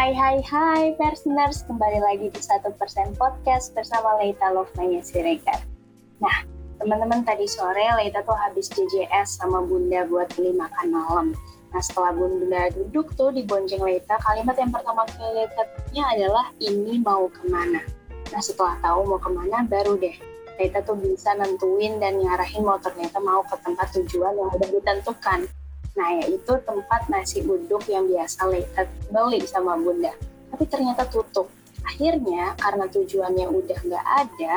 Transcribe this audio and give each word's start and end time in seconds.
Hai 0.00 0.16
hai 0.16 0.40
hai 0.48 0.96
Personers, 0.96 1.60
kembali 1.68 2.00
lagi 2.00 2.32
di 2.32 2.40
1% 2.40 3.20
Podcast 3.20 3.76
bersama 3.76 4.16
Leita 4.16 4.48
Lovmanya 4.48 5.04
Siregar. 5.04 5.60
Nah, 6.24 6.40
teman-teman 6.80 7.20
tadi 7.20 7.44
sore 7.44 7.84
Leita 8.00 8.24
tuh 8.24 8.32
habis 8.32 8.72
JJS 8.72 9.44
sama 9.44 9.60
Bunda 9.60 10.08
buat 10.08 10.32
beli 10.32 10.56
makan 10.56 10.88
malam. 10.88 11.26
Nah, 11.68 11.84
setelah 11.84 12.16
Bunda 12.16 12.72
duduk 12.72 13.12
tuh 13.12 13.28
di 13.28 13.44
bonceng 13.44 13.84
Leita, 13.84 14.16
kalimat 14.24 14.56
yang 14.56 14.72
pertama 14.72 15.04
kali 15.04 15.36
Leita 15.36 15.68
adalah 15.92 16.48
ini 16.64 16.96
mau 17.04 17.28
ke 17.28 17.44
mana. 17.52 17.84
Nah, 18.32 18.40
setelah 18.40 18.80
tahu 18.80 19.04
mau 19.04 19.20
ke 19.20 19.28
mana, 19.28 19.68
baru 19.68 20.00
deh 20.00 20.16
Leita 20.56 20.80
tuh 20.80 20.96
bisa 20.96 21.36
nentuin 21.36 22.00
dan 22.00 22.16
nyarahin 22.16 22.64
motor 22.64 22.88
Leita 22.96 23.20
mau 23.20 23.44
ke 23.44 23.52
tempat 23.60 23.92
tujuan 23.92 24.32
yang 24.32 24.48
udah 24.48 24.68
ditentukan. 24.80 25.44
Nah, 26.00 26.16
yaitu 26.16 26.56
tempat 26.64 27.12
nasi 27.12 27.44
uduk 27.44 27.84
yang 27.84 28.08
biasa 28.08 28.48
Leita 28.48 28.88
beli 29.12 29.44
sama 29.44 29.76
Bunda. 29.76 30.16
Tapi 30.48 30.64
ternyata 30.64 31.04
tutup. 31.04 31.52
Akhirnya, 31.84 32.56
karena 32.56 32.88
tujuannya 32.88 33.44
udah 33.52 33.78
nggak 33.84 34.06
ada, 34.24 34.54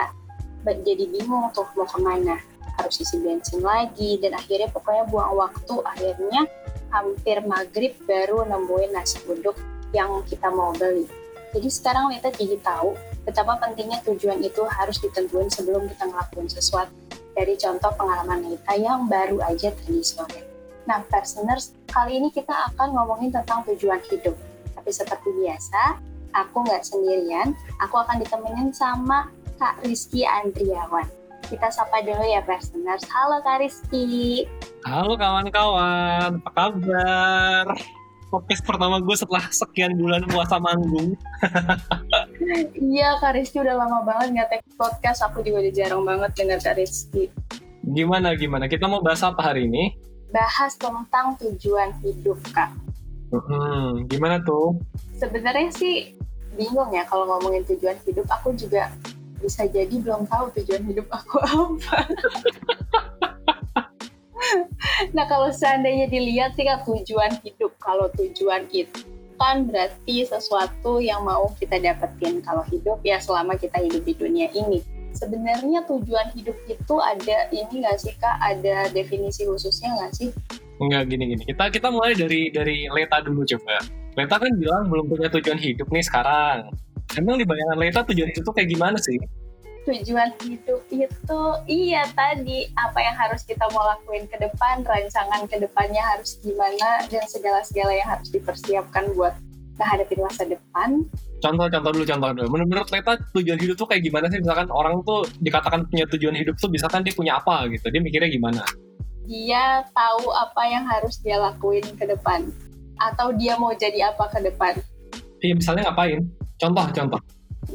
jadi 0.64 1.04
bingung 1.12 1.52
tuh 1.52 1.68
mau 1.76 1.84
ke 1.84 2.00
mana. 2.00 2.40
Harus 2.80 3.04
isi 3.04 3.20
bensin 3.20 3.60
lagi, 3.60 4.24
dan 4.24 4.40
akhirnya 4.40 4.72
pokoknya 4.72 5.04
buang 5.12 5.36
waktu. 5.36 5.76
Akhirnya 5.84 6.48
hampir 6.96 7.44
maghrib 7.44 7.92
baru 8.08 8.48
nemuin 8.48 8.96
nasi 8.96 9.20
uduk 9.28 9.60
yang 9.92 10.24
kita 10.24 10.48
mau 10.48 10.72
beli. 10.80 11.12
Jadi 11.52 11.68
sekarang 11.68 12.08
Leita 12.08 12.32
jadi 12.32 12.56
tahu 12.64 12.96
betapa 13.28 13.60
pentingnya 13.60 14.00
tujuan 14.08 14.40
itu 14.40 14.64
harus 14.64 14.96
ditentuin 15.04 15.52
sebelum 15.52 15.92
kita 15.92 16.08
ngelakuin 16.08 16.48
sesuatu. 16.48 16.96
Dari 17.36 17.60
contoh 17.60 17.92
pengalaman 18.00 18.48
Leita 18.48 18.80
yang 18.80 19.12
baru 19.12 19.44
aja 19.44 19.76
tadi 19.76 20.00
sore. 20.00 20.53
Nah, 20.84 21.00
personers, 21.08 21.72
kali 21.88 22.20
ini 22.20 22.28
kita 22.28 22.52
akan 22.74 22.92
ngomongin 22.92 23.32
tentang 23.32 23.64
tujuan 23.72 24.04
hidup. 24.12 24.36
Tapi 24.76 24.92
seperti 24.92 25.32
biasa, 25.32 25.96
aku 26.36 26.68
nggak 26.68 26.84
sendirian, 26.84 27.56
aku 27.80 28.04
akan 28.04 28.20
ditemenin 28.20 28.76
sama 28.76 29.32
Kak 29.56 29.80
Rizky 29.88 30.28
Andriawan. 30.28 31.08
Kita 31.48 31.72
sapa 31.72 32.04
dulu 32.04 32.24
ya, 32.28 32.44
personers. 32.44 33.08
Halo 33.08 33.40
Kak 33.48 33.64
Rizky. 33.64 34.44
Halo 34.84 35.16
kawan-kawan, 35.16 36.44
apa 36.44 36.52
kabar? 36.52 37.66
Podcast 38.28 38.66
pertama 38.68 39.00
gue 39.00 39.16
setelah 39.16 39.46
sekian 39.56 39.96
bulan 39.96 40.28
puasa 40.28 40.60
manggung. 40.60 41.16
iya, 42.92 43.16
Kak 43.24 43.40
Rizky 43.40 43.64
udah 43.64 43.88
lama 43.88 44.04
banget 44.04 44.36
nggak 44.36 44.48
take 44.52 44.68
podcast. 44.76 45.24
Aku 45.32 45.40
juga 45.48 45.64
udah 45.64 45.72
jarang 45.72 46.04
banget 46.04 46.36
dengar 46.36 46.60
Kak 46.60 46.76
Rizky. 46.76 47.32
Gimana, 47.88 48.36
gimana? 48.36 48.68
Kita 48.68 48.92
mau 48.92 49.00
bahas 49.00 49.24
apa 49.24 49.40
hari 49.40 49.72
ini? 49.72 50.12
Bahas 50.34 50.74
tentang 50.82 51.38
tujuan 51.38 51.94
hidup, 52.02 52.42
Kak. 52.50 52.74
Hmm, 53.30 54.10
gimana 54.10 54.42
tuh? 54.42 54.82
Sebenarnya 55.14 55.70
sih 55.70 56.18
bingung 56.58 56.90
ya 56.90 57.06
kalau 57.06 57.30
ngomongin 57.30 57.62
tujuan 57.70 57.98
hidup. 58.02 58.26
Aku 58.42 58.58
juga 58.58 58.90
bisa 59.38 59.70
jadi 59.70 59.94
belum 59.94 60.26
tahu 60.26 60.50
tujuan 60.58 60.82
hidup 60.90 61.06
aku 61.14 61.38
apa. 61.54 61.98
nah 65.14 65.30
kalau 65.30 65.54
seandainya 65.54 66.10
dilihat 66.10 66.58
sih 66.58 66.66
kan 66.66 66.82
tujuan 66.82 67.38
hidup, 67.46 67.78
kalau 67.78 68.10
tujuan 68.18 68.66
itu 68.74 69.06
kan 69.38 69.66
berarti 69.68 70.24
sesuatu 70.24 71.02
yang 71.02 71.26
mau 71.26 71.52
kita 71.58 71.82
dapetin 71.82 72.40
kalau 72.42 72.64
hidup 72.70 73.02
ya 73.04 73.18
selama 73.20 73.58
kita 73.58 73.82
hidup 73.82 74.02
di 74.06 74.14
dunia 74.18 74.48
ini. 74.54 74.82
Sebenarnya 75.14 75.86
tujuan 75.86 76.34
hidup 76.34 76.58
itu 76.66 76.96
ada 77.00 77.38
ini 77.54 77.86
nggak 77.86 77.98
sih 78.02 78.14
kak? 78.18 78.38
Ada 78.42 78.92
definisi 78.92 79.46
khususnya 79.46 79.94
nggak 79.94 80.12
sih? 80.18 80.30
Enggak 80.82 81.10
gini-gini. 81.10 81.46
Kita 81.46 81.70
kita 81.70 81.88
mulai 81.94 82.18
dari 82.18 82.50
dari 82.50 82.90
Leta 82.90 83.22
dulu 83.22 83.46
coba. 83.46 83.80
Leta 84.14 84.36
kan 84.38 84.52
bilang 84.58 84.90
belum 84.90 85.06
punya 85.10 85.30
tujuan 85.30 85.58
hidup 85.62 85.88
nih 85.90 86.04
sekarang. 86.06 86.70
Emang 87.14 87.38
di 87.38 87.46
bayangan 87.46 87.78
Leta 87.78 88.02
tujuan 88.10 88.30
hidup 88.34 88.44
itu 88.44 88.52
kayak 88.52 88.70
gimana 88.74 88.98
sih? 88.98 89.18
tujuan 89.84 90.32
hidup 90.40 90.82
itu 90.88 91.42
iya 91.68 92.08
tadi 92.16 92.72
apa 92.80 93.00
yang 93.04 93.16
harus 93.20 93.44
kita 93.44 93.68
mau 93.76 93.84
lakuin 93.84 94.24
ke 94.32 94.40
depan 94.40 94.80
rancangan 94.84 95.44
ke 95.48 95.60
depannya 95.60 96.00
harus 96.00 96.40
gimana 96.40 97.04
dan 97.12 97.24
segala-segala 97.28 97.92
yang 97.92 98.10
harus 98.16 98.32
dipersiapkan 98.32 99.12
buat 99.14 99.36
menghadapi 99.78 100.14
masa 100.22 100.44
depan. 100.46 100.90
Contoh-contoh 101.42 101.92
dulu 101.92 102.06
contoh 102.08 102.30
dulu. 102.32 102.48
Menurut 102.56 102.88
Leta 102.94 103.20
tujuan 103.36 103.60
hidup 103.60 103.76
tuh 103.76 103.88
kayak 103.90 104.04
gimana 104.06 104.26
sih? 104.30 104.40
Misalkan 104.40 104.70
orang 104.72 105.02
tuh 105.04 105.28
dikatakan 105.44 105.86
punya 105.90 106.06
tujuan 106.14 106.36
hidup 106.38 106.56
tuh 106.62 106.70
misalkan 106.72 107.04
dia 107.04 107.14
punya 107.14 107.42
apa 107.42 107.68
gitu? 107.74 107.90
Dia 107.90 108.02
mikirnya 108.02 108.30
gimana? 108.32 108.62
Dia 109.28 109.84
tahu 109.92 110.32
apa 110.32 110.62
yang 110.68 110.86
harus 110.88 111.20
dia 111.20 111.42
lakuin 111.42 111.84
ke 111.98 112.06
depan. 112.08 112.48
Atau 113.02 113.34
dia 113.36 113.58
mau 113.58 113.74
jadi 113.74 114.14
apa 114.14 114.30
ke 114.32 114.40
depan. 114.46 114.78
Iya 115.44 115.54
misalnya 115.60 115.92
ngapain? 115.92 116.24
Contoh 116.62 116.86
contoh. 116.94 117.20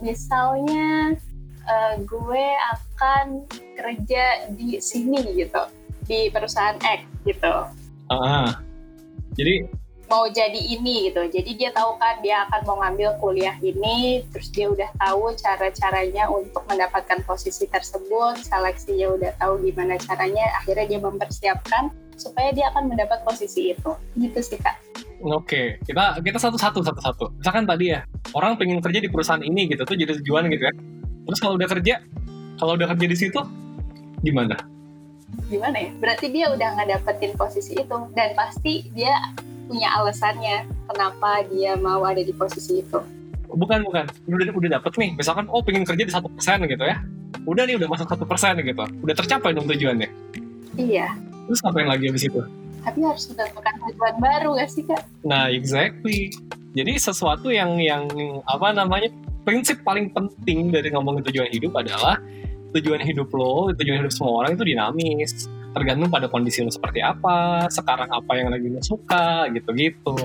Misalnya 0.00 1.18
uh, 1.66 1.94
gue 2.00 2.46
akan 2.72 3.44
kerja 3.76 4.48
di 4.54 4.80
sini 4.80 5.20
gitu. 5.36 5.62
Di 6.08 6.32
perusahaan 6.32 6.78
X 6.80 7.04
gitu. 7.28 7.54
Ah, 8.08 8.64
jadi 9.36 9.68
mau 10.08 10.24
jadi 10.28 10.56
ini 10.56 11.12
gitu. 11.12 11.28
Jadi 11.28 11.50
dia 11.54 11.70
tahu 11.70 12.00
kan 12.00 12.18
dia 12.24 12.48
akan 12.48 12.60
mau 12.64 12.76
ngambil 12.80 13.20
kuliah 13.20 13.54
ini, 13.60 14.24
terus 14.32 14.48
dia 14.50 14.72
udah 14.72 14.88
tahu 14.96 15.36
cara-caranya 15.36 16.32
untuk 16.32 16.64
mendapatkan 16.66 17.20
posisi 17.28 17.68
tersebut, 17.68 18.40
seleksinya 18.40 19.14
udah 19.14 19.32
tahu 19.36 19.60
gimana 19.62 20.00
caranya, 20.00 20.48
akhirnya 20.58 20.96
dia 20.96 21.00
mempersiapkan 21.04 21.92
supaya 22.16 22.50
dia 22.50 22.72
akan 22.72 22.88
mendapat 22.88 23.20
posisi 23.22 23.76
itu. 23.76 23.92
Gitu 24.16 24.40
sih 24.40 24.58
kak. 24.58 24.80
Oke, 25.18 25.76
kita 25.84 26.18
kita 26.24 26.38
satu-satu 26.40 26.80
satu-satu. 26.80 27.38
Misalkan 27.38 27.68
tadi 27.68 27.92
ya, 27.92 28.06
orang 28.32 28.56
pengen 28.56 28.80
kerja 28.80 29.04
di 29.04 29.10
perusahaan 29.12 29.42
ini 29.44 29.68
gitu 29.68 29.84
tuh 29.84 29.98
jadi 29.98 30.14
tujuan 30.22 30.46
gitu 30.48 30.64
ya 30.70 30.74
Terus 31.28 31.44
kalau 31.44 31.60
udah 31.60 31.68
kerja, 31.68 32.00
kalau 32.56 32.72
udah 32.80 32.88
kerja 32.96 33.04
di 33.04 33.16
situ, 33.20 33.40
gimana? 34.24 34.56
Gimana 35.52 35.76
ya? 35.76 35.92
Berarti 36.00 36.32
dia 36.32 36.48
udah 36.48 36.72
nggak 36.72 36.88
dapetin 36.88 37.36
posisi 37.36 37.76
itu 37.76 37.98
dan 38.16 38.32
pasti 38.32 38.88
dia 38.96 39.12
punya 39.68 39.92
alasannya 40.00 40.64
kenapa 40.88 41.44
dia 41.52 41.76
mau 41.76 42.00
ada 42.02 42.24
di 42.24 42.32
posisi 42.32 42.80
itu. 42.80 42.98
Bukan 43.48 43.84
bukan, 43.84 44.04
udah 44.28 44.52
udah 44.56 44.70
dapet 44.80 44.92
nih. 44.96 45.10
Misalkan 45.16 45.44
oh 45.52 45.60
pengen 45.60 45.84
kerja 45.84 46.04
di 46.04 46.12
satu 46.12 46.32
persen 46.32 46.64
gitu 46.64 46.84
ya. 46.84 46.96
Udah 47.44 47.68
nih 47.68 47.76
udah 47.76 47.88
masuk 47.88 48.08
satu 48.08 48.24
persen 48.24 48.56
gitu. 48.60 48.84
Udah 49.04 49.14
tercapai 49.14 49.52
dong 49.52 49.68
tujuannya. 49.68 50.08
Iya. 50.80 51.12
Terus 51.48 51.60
ngapain 51.64 51.88
lagi 51.88 52.08
abis 52.08 52.28
itu? 52.28 52.40
Tapi 52.84 52.98
harus 53.04 53.24
menentukan 53.28 53.74
tujuan 53.88 54.14
baru 54.20 54.50
gak 54.56 54.70
sih 54.72 54.84
kak? 54.84 55.02
Nah 55.24 55.52
exactly. 55.52 56.32
Jadi 56.76 56.92
sesuatu 57.00 57.48
yang 57.48 57.80
yang 57.80 58.08
apa 58.44 58.72
namanya 58.72 59.08
prinsip 59.48 59.80
paling 59.80 60.12
penting 60.12 60.68
dari 60.68 60.92
ngomongin 60.92 61.24
tujuan 61.32 61.48
hidup 61.48 61.72
adalah 61.76 62.20
tujuan 62.76 63.00
hidup 63.00 63.32
lo, 63.32 63.72
tujuan 63.72 64.04
hidup 64.04 64.12
semua 64.12 64.44
orang 64.44 64.60
itu 64.60 64.64
dinamis. 64.68 65.48
Tergantung 65.78 66.10
pada 66.10 66.26
kondisi 66.26 66.66
lo 66.66 66.74
seperti 66.74 66.98
apa, 66.98 67.70
sekarang 67.70 68.10
apa 68.10 68.32
yang 68.34 68.50
lagi 68.50 68.66
lo 68.66 68.82
suka, 68.82 69.46
gitu-gitu. 69.54 70.18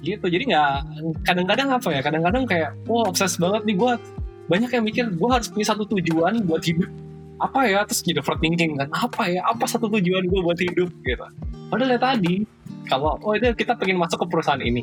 Gitu, 0.00 0.24
jadi 0.24 0.44
nggak, 0.48 0.76
kadang-kadang 1.28 1.68
apa 1.76 1.88
ya, 1.92 2.00
kadang-kadang 2.00 2.48
kayak, 2.48 2.72
wah 2.88 3.04
obses 3.04 3.36
banget 3.36 3.68
nih 3.68 3.76
gue, 3.76 3.92
banyak 4.48 4.70
yang 4.72 4.84
mikir, 4.88 5.04
gue 5.12 5.28
harus 5.28 5.52
punya 5.52 5.66
satu 5.68 5.84
tujuan 5.92 6.40
buat 6.48 6.64
hidup. 6.64 6.88
Apa 7.36 7.68
ya, 7.68 7.84
terus 7.84 8.00
jadi 8.00 8.24
overthinking 8.24 8.80
kan, 8.80 8.88
apa 8.96 9.28
ya, 9.28 9.44
apa 9.44 9.68
satu 9.68 9.92
tujuan 9.92 10.24
gue 10.24 10.40
buat 10.40 10.56
hidup, 10.56 10.88
gitu. 11.04 11.26
Padahal 11.68 11.92
ya 11.92 12.00
tadi, 12.00 12.48
kalau, 12.88 13.20
oh 13.20 13.36
itu 13.36 13.52
kita 13.52 13.76
pengen 13.76 14.00
masuk 14.00 14.24
ke 14.24 14.26
perusahaan 14.32 14.62
ini, 14.62 14.80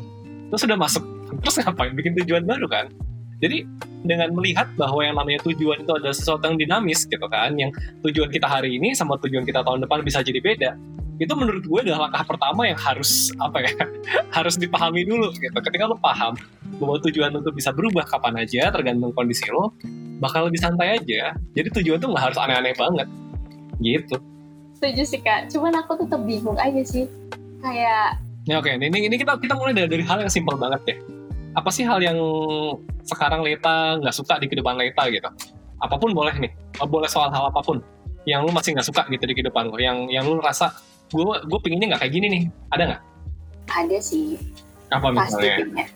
terus 0.54 0.62
sudah 0.62 0.78
masuk, 0.78 1.02
terus 1.42 1.58
ngapain, 1.58 1.90
bikin 1.98 2.14
tujuan 2.22 2.46
baru 2.46 2.70
kan? 2.70 2.86
Jadi 3.36 3.68
dengan 4.06 4.32
melihat 4.32 4.70
bahwa 4.80 5.04
yang 5.04 5.18
namanya 5.18 5.44
tujuan 5.44 5.84
itu 5.84 5.92
adalah 5.92 6.16
sesuatu 6.16 6.48
yang 6.48 6.56
dinamis 6.56 7.04
gitu 7.04 7.26
kan, 7.28 7.52
yang 7.58 7.68
tujuan 8.06 8.32
kita 8.32 8.48
hari 8.48 8.80
ini 8.80 8.96
sama 8.96 9.20
tujuan 9.20 9.44
kita 9.44 9.60
tahun 9.60 9.84
depan 9.84 10.00
bisa 10.06 10.24
jadi 10.24 10.40
beda. 10.40 10.70
Itu 11.16 11.32
menurut 11.32 11.64
gue 11.64 11.80
adalah 11.80 12.08
langkah 12.08 12.36
pertama 12.36 12.68
yang 12.68 12.76
harus 12.76 13.32
apa 13.40 13.64
ya, 13.64 13.72
harus 14.36 14.56
dipahami 14.56 15.04
dulu 15.04 15.32
gitu. 15.36 15.52
Ketika 15.52 15.88
lo 15.88 15.96
paham 16.00 16.36
bahwa 16.80 16.96
tujuan 17.04 17.32
itu 17.36 17.52
bisa 17.52 17.72
berubah 17.72 18.04
kapan 18.08 18.40
aja 18.44 18.72
tergantung 18.72 19.12
kondisi 19.12 19.48
lo, 19.52 19.72
bakal 20.20 20.48
lebih 20.48 20.60
santai 20.60 20.96
aja. 20.96 21.36
Jadi 21.56 21.68
tujuan 21.82 22.00
tuh 22.00 22.12
nggak 22.12 22.24
harus 22.32 22.38
aneh-aneh 22.40 22.76
banget, 22.76 23.08
gitu. 23.80 24.16
setuju 24.76 25.02
sih 25.08 25.20
kak 25.24 25.48
cuman 25.48 25.72
aku 25.80 26.04
tetap 26.04 26.20
bingung 26.28 26.60
aja 26.60 26.84
sih 26.84 27.08
kayak 27.64 28.20
Ya 28.46 28.62
oke, 28.62 28.70
ini 28.70 28.86
ini 29.10 29.16
kita 29.18 29.42
kita 29.42 29.58
mulai 29.58 29.74
dari, 29.74 29.90
dari 29.90 30.04
hal 30.06 30.22
yang 30.22 30.30
simpel 30.30 30.54
banget 30.54 30.78
deh. 30.86 30.98
Apa 31.56 31.72
sih 31.72 31.88
hal 31.88 32.04
yang 32.04 32.20
sekarang 33.08 33.40
Leta 33.40 33.96
nggak 33.96 34.12
suka 34.12 34.36
di 34.36 34.46
kehidupan 34.46 34.76
Leta 34.76 35.08
gitu? 35.08 35.24
Apa 35.80 35.96
pun 35.96 36.12
boleh 36.12 36.36
nih, 36.36 36.52
boleh 36.84 37.08
soal 37.08 37.32
hal 37.32 37.48
apa 37.48 37.64
pun. 37.64 37.80
Yang 38.28 38.40
lu 38.44 38.50
masih 38.52 38.70
nggak 38.76 38.86
suka 38.86 39.02
gitu 39.08 39.24
di 39.24 39.34
kehidupan 39.34 39.72
lu, 39.72 39.80
yang 39.80 40.04
yang 40.12 40.28
lu 40.28 40.36
rasa 40.36 40.76
gue 41.08 41.24
gue 41.24 41.58
pinginnya 41.64 41.96
nggak 41.96 42.02
kayak 42.04 42.14
gini 42.14 42.26
nih, 42.28 42.42
ada 42.74 42.82
nggak? 42.92 43.02
ada 43.66 43.98
sih. 43.98 44.38
Apa 44.90 45.10
pasti 45.14 45.42
misalnya? 45.42 45.86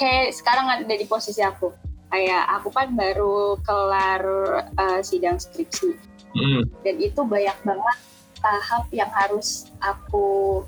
kayak 0.00 0.26
sekarang 0.32 0.66
ada 0.70 0.94
di 0.94 1.06
posisi 1.06 1.42
aku. 1.44 1.68
Kayak 2.08 2.46
aku 2.60 2.68
kan 2.70 2.94
baru 2.94 3.58
kelar 3.66 4.22
eh, 4.70 5.00
sidang 5.02 5.36
skripsi. 5.42 5.90
Hmm, 6.34 6.66
dan 6.82 6.98
itu 6.98 7.22
banyak 7.22 7.54
banget 7.62 7.98
tahap 8.42 8.84
yang 8.90 9.10
harus 9.10 9.70
aku 9.78 10.60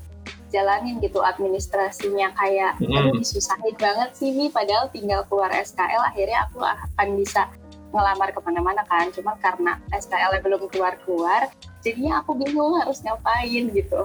jalanin 0.53 0.99
gitu 1.03 1.19
administrasinya 1.23 2.31
kayak 2.35 2.79
Mm. 2.79 3.19
disusahin 3.19 3.75
banget 3.75 4.09
sih 4.15 4.31
nih 4.31 4.49
padahal 4.51 4.87
tinggal 4.91 5.23
keluar 5.27 5.51
SKL 5.51 6.13
akhirnya 6.13 6.47
aku 6.47 6.63
akan 6.63 7.07
bisa 7.19 7.51
ngelamar 7.91 8.35
ke 8.35 8.39
mana-mana 8.43 8.83
kan 8.87 9.07
cuma 9.15 9.35
karena 9.39 9.79
SKL 9.95 10.39
belum 10.43 10.67
keluar-keluar 10.71 11.47
jadinya 11.79 12.19
aku 12.19 12.35
bingung 12.35 12.75
harus 12.79 12.99
ngapain 13.03 13.71
gitu 13.71 14.03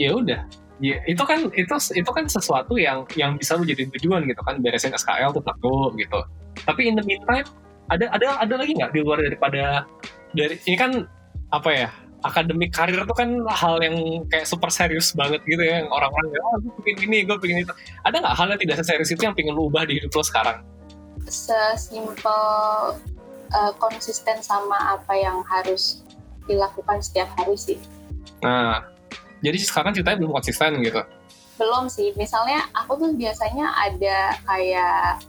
ya 0.00 0.16
udah. 0.16 0.42
Ya, 0.80 0.96
itu 1.04 1.20
kan 1.28 1.52
itu 1.52 1.76
itu 1.92 2.08
kan 2.08 2.24
sesuatu 2.24 2.80
yang 2.80 3.04
yang 3.12 3.36
bisa 3.36 3.52
lu 3.52 3.68
jadi 3.68 3.84
tujuan 4.00 4.24
gitu 4.24 4.40
kan 4.40 4.64
beresin 4.64 4.96
SKL 4.96 5.28
tuh 5.36 5.44
gitu. 6.00 6.24
Tapi 6.64 6.88
in 6.88 6.96
the 6.96 7.04
meantime 7.04 7.44
ada 7.92 8.08
ada 8.16 8.40
ada 8.40 8.54
lagi 8.56 8.72
nggak 8.72 8.96
di 8.96 9.04
luar 9.04 9.20
daripada 9.20 9.84
dari 10.32 10.56
ini 10.64 10.76
kan 10.80 11.04
apa 11.52 11.68
ya 11.68 11.88
akademik 12.20 12.70
karir 12.72 13.00
tuh 13.08 13.16
kan 13.16 13.40
hal 13.48 13.80
yang 13.80 14.24
kayak 14.28 14.44
super 14.44 14.68
serius 14.68 15.12
banget 15.16 15.40
gitu 15.48 15.60
ya. 15.60 15.80
Yang 15.84 15.88
orang-orang 15.92 16.28
ya, 16.32 16.40
oh 16.44 16.56
gue 16.60 16.82
pengen 16.84 17.00
ini 17.08 17.18
gue 17.24 17.36
pengen 17.40 17.58
itu. 17.64 17.72
Ada 18.04 18.16
nggak 18.20 18.34
hal 18.36 18.46
yang 18.52 18.60
tidak 18.60 18.76
seserius 18.84 19.10
itu 19.12 19.22
yang 19.24 19.34
pengen 19.36 19.56
lu 19.56 19.72
ubah 19.72 19.88
di 19.88 20.00
hidup 20.00 20.12
lo 20.12 20.24
sekarang? 20.24 20.60
Sesimpel 21.24 22.44
uh, 23.52 23.72
konsisten 23.80 24.40
sama 24.44 24.98
apa 24.98 25.12
yang 25.16 25.40
harus 25.48 26.04
dilakukan 26.44 27.00
setiap 27.00 27.28
hari 27.38 27.56
sih. 27.56 27.78
Nah 28.44 28.84
jadi 29.40 29.56
sekarang 29.56 29.96
ceritanya 29.96 30.24
belum 30.24 30.36
konsisten 30.36 30.80
gitu? 30.84 31.02
Belum 31.56 31.88
sih. 31.88 32.12
Misalnya 32.16 32.68
aku 32.76 32.96
tuh 33.00 33.10
biasanya 33.16 33.68
ada 33.76 34.36
kayak 34.44 35.24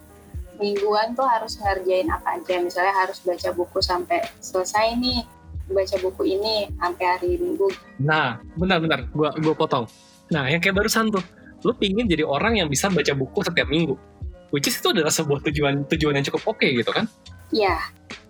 mingguan 0.59 1.15
tuh 1.15 1.27
harus 1.27 1.55
ngerjain 1.59 2.07
apa 2.11 2.39
aja. 2.39 2.59
Misalnya 2.59 2.93
harus 2.95 3.19
baca 3.23 3.49
buku 3.55 3.79
sampai 3.79 4.23
selesai 4.39 4.95
nih 4.99 5.23
baca 5.71 5.95
buku 5.99 6.37
ini 6.37 6.67
sampai 6.77 7.05
hari 7.05 7.29
minggu 7.39 7.67
Nah, 8.01 8.41
benar-benar, 8.57 9.07
gua 9.13 9.31
gua 9.37 9.53
potong. 9.53 9.85
Nah, 10.31 10.47
yang 10.47 10.63
kayak 10.63 10.79
barusan 10.79 11.11
tuh, 11.11 11.21
lu 11.61 11.73
pingin 11.77 12.09
jadi 12.09 12.25
orang 12.25 12.57
yang 12.57 12.67
bisa 12.71 12.89
baca 12.89 13.13
buku 13.13 13.39
setiap 13.45 13.67
minggu. 13.69 13.95
Which 14.51 14.67
is 14.67 14.75
itu 14.75 14.91
adalah 14.91 15.13
sebuah 15.13 15.47
tujuan 15.47 15.87
tujuan 15.87 16.19
yang 16.19 16.25
cukup 16.27 16.55
oke 16.55 16.67
gitu 16.67 16.91
kan. 16.91 17.07
ya 17.51 17.79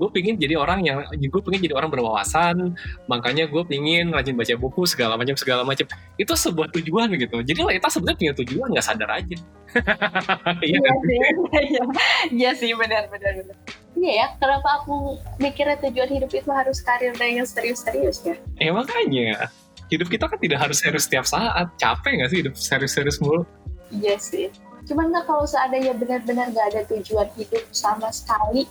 Gue 0.01 0.09
pingin 0.09 0.33
jadi 0.37 0.57
orang 0.57 0.81
yang, 0.81 1.01
gue 1.13 1.41
pingin 1.45 1.61
jadi 1.69 1.77
orang 1.77 1.93
berwawasan, 1.93 2.73
makanya 3.05 3.45
gue 3.45 3.61
pingin 3.65 4.09
rajin 4.09 4.33
baca 4.33 4.53
buku 4.57 4.85
segala 4.89 5.13
macam 5.13 5.37
segala 5.37 5.61
macam. 5.61 5.85
Itu 6.17 6.33
sebuah 6.33 6.73
tujuan 6.73 7.09
gitu. 7.17 7.41
Jadi 7.41 7.61
Leta 7.61 7.89
sebenarnya 7.89 8.17
punya 8.17 8.33
tujuan 8.37 8.67
nggak 8.73 8.85
sadar 8.85 9.09
aja. 9.13 9.37
Iya 10.67 10.79
kan? 10.83 10.95
sih 10.99 11.19
iya 11.63 11.83
iya 12.27 12.51
sih 12.51 12.75
benar 12.75 13.07
benar 13.07 13.33
benar 13.39 13.55
iya 13.99 14.11
ya 14.23 14.27
kenapa 14.39 14.83
aku 14.83 15.19
mikirnya 15.41 15.77
tujuan 15.83 16.09
hidup 16.09 16.31
itu 16.31 16.49
harus 16.51 16.79
karir 16.83 17.13
yang 17.17 17.47
serius-serius 17.47 18.23
ya 18.23 18.35
Ya 18.61 18.71
makanya, 18.71 19.49
hidup 19.91 20.07
kita 20.07 20.29
kan 20.29 20.39
tidak 20.39 20.59
harus 20.61 20.79
serius 20.79 21.09
setiap 21.09 21.25
saat. 21.27 21.67
Capek 21.75 22.21
nggak 22.21 22.29
sih 22.31 22.37
hidup 22.45 22.53
serius-serius 22.55 23.19
mulu? 23.19 23.43
iya 23.91 24.15
sih 24.15 24.47
cuman 24.87 25.11
nggak 25.11 25.29
kalau 25.29 25.45
seandainya 25.45 25.93
benar-benar 25.93 26.49
gak 26.55 26.73
ada 26.73 26.81
tujuan 26.89 27.27
hidup 27.37 27.61
sama 27.69 28.09
sekali 28.09 28.65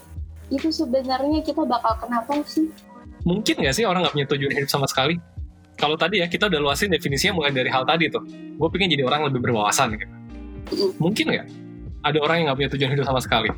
itu 0.51 0.67
sebenarnya 0.67 1.39
kita 1.39 1.63
bakal 1.63 1.95
kenapa 2.03 2.35
sih 2.43 2.67
mungkin 3.23 3.61
nggak 3.63 3.71
sih 3.77 3.85
orang 3.87 4.03
nggak 4.03 4.13
punya 4.17 4.27
tujuan 4.33 4.51
hidup 4.57 4.69
sama 4.69 4.89
sekali? 4.89 5.15
Kalau 5.77 5.97
tadi 5.97 6.21
ya 6.21 6.27
kita 6.29 6.45
udah 6.45 6.61
luasin 6.61 6.93
definisinya 6.93 7.41
mulai 7.41 7.49
dari 7.53 7.69
hal 7.69 7.81
tadi 7.85 8.05
tuh. 8.05 8.21
Gue 8.29 8.69
pengen 8.69 8.93
jadi 8.93 9.01
orang 9.01 9.25
lebih 9.29 9.41
berwawasan 9.41 9.97
gitu. 9.97 10.13
Mungkin 11.01 11.25
nggak? 11.33 11.47
Ada 12.05 12.17
orang 12.21 12.35
yang 12.37 12.45
nggak 12.51 12.57
punya 12.61 12.69
tujuan 12.77 12.91
hidup 12.93 13.05
sama 13.09 13.21
sekali. 13.21 13.49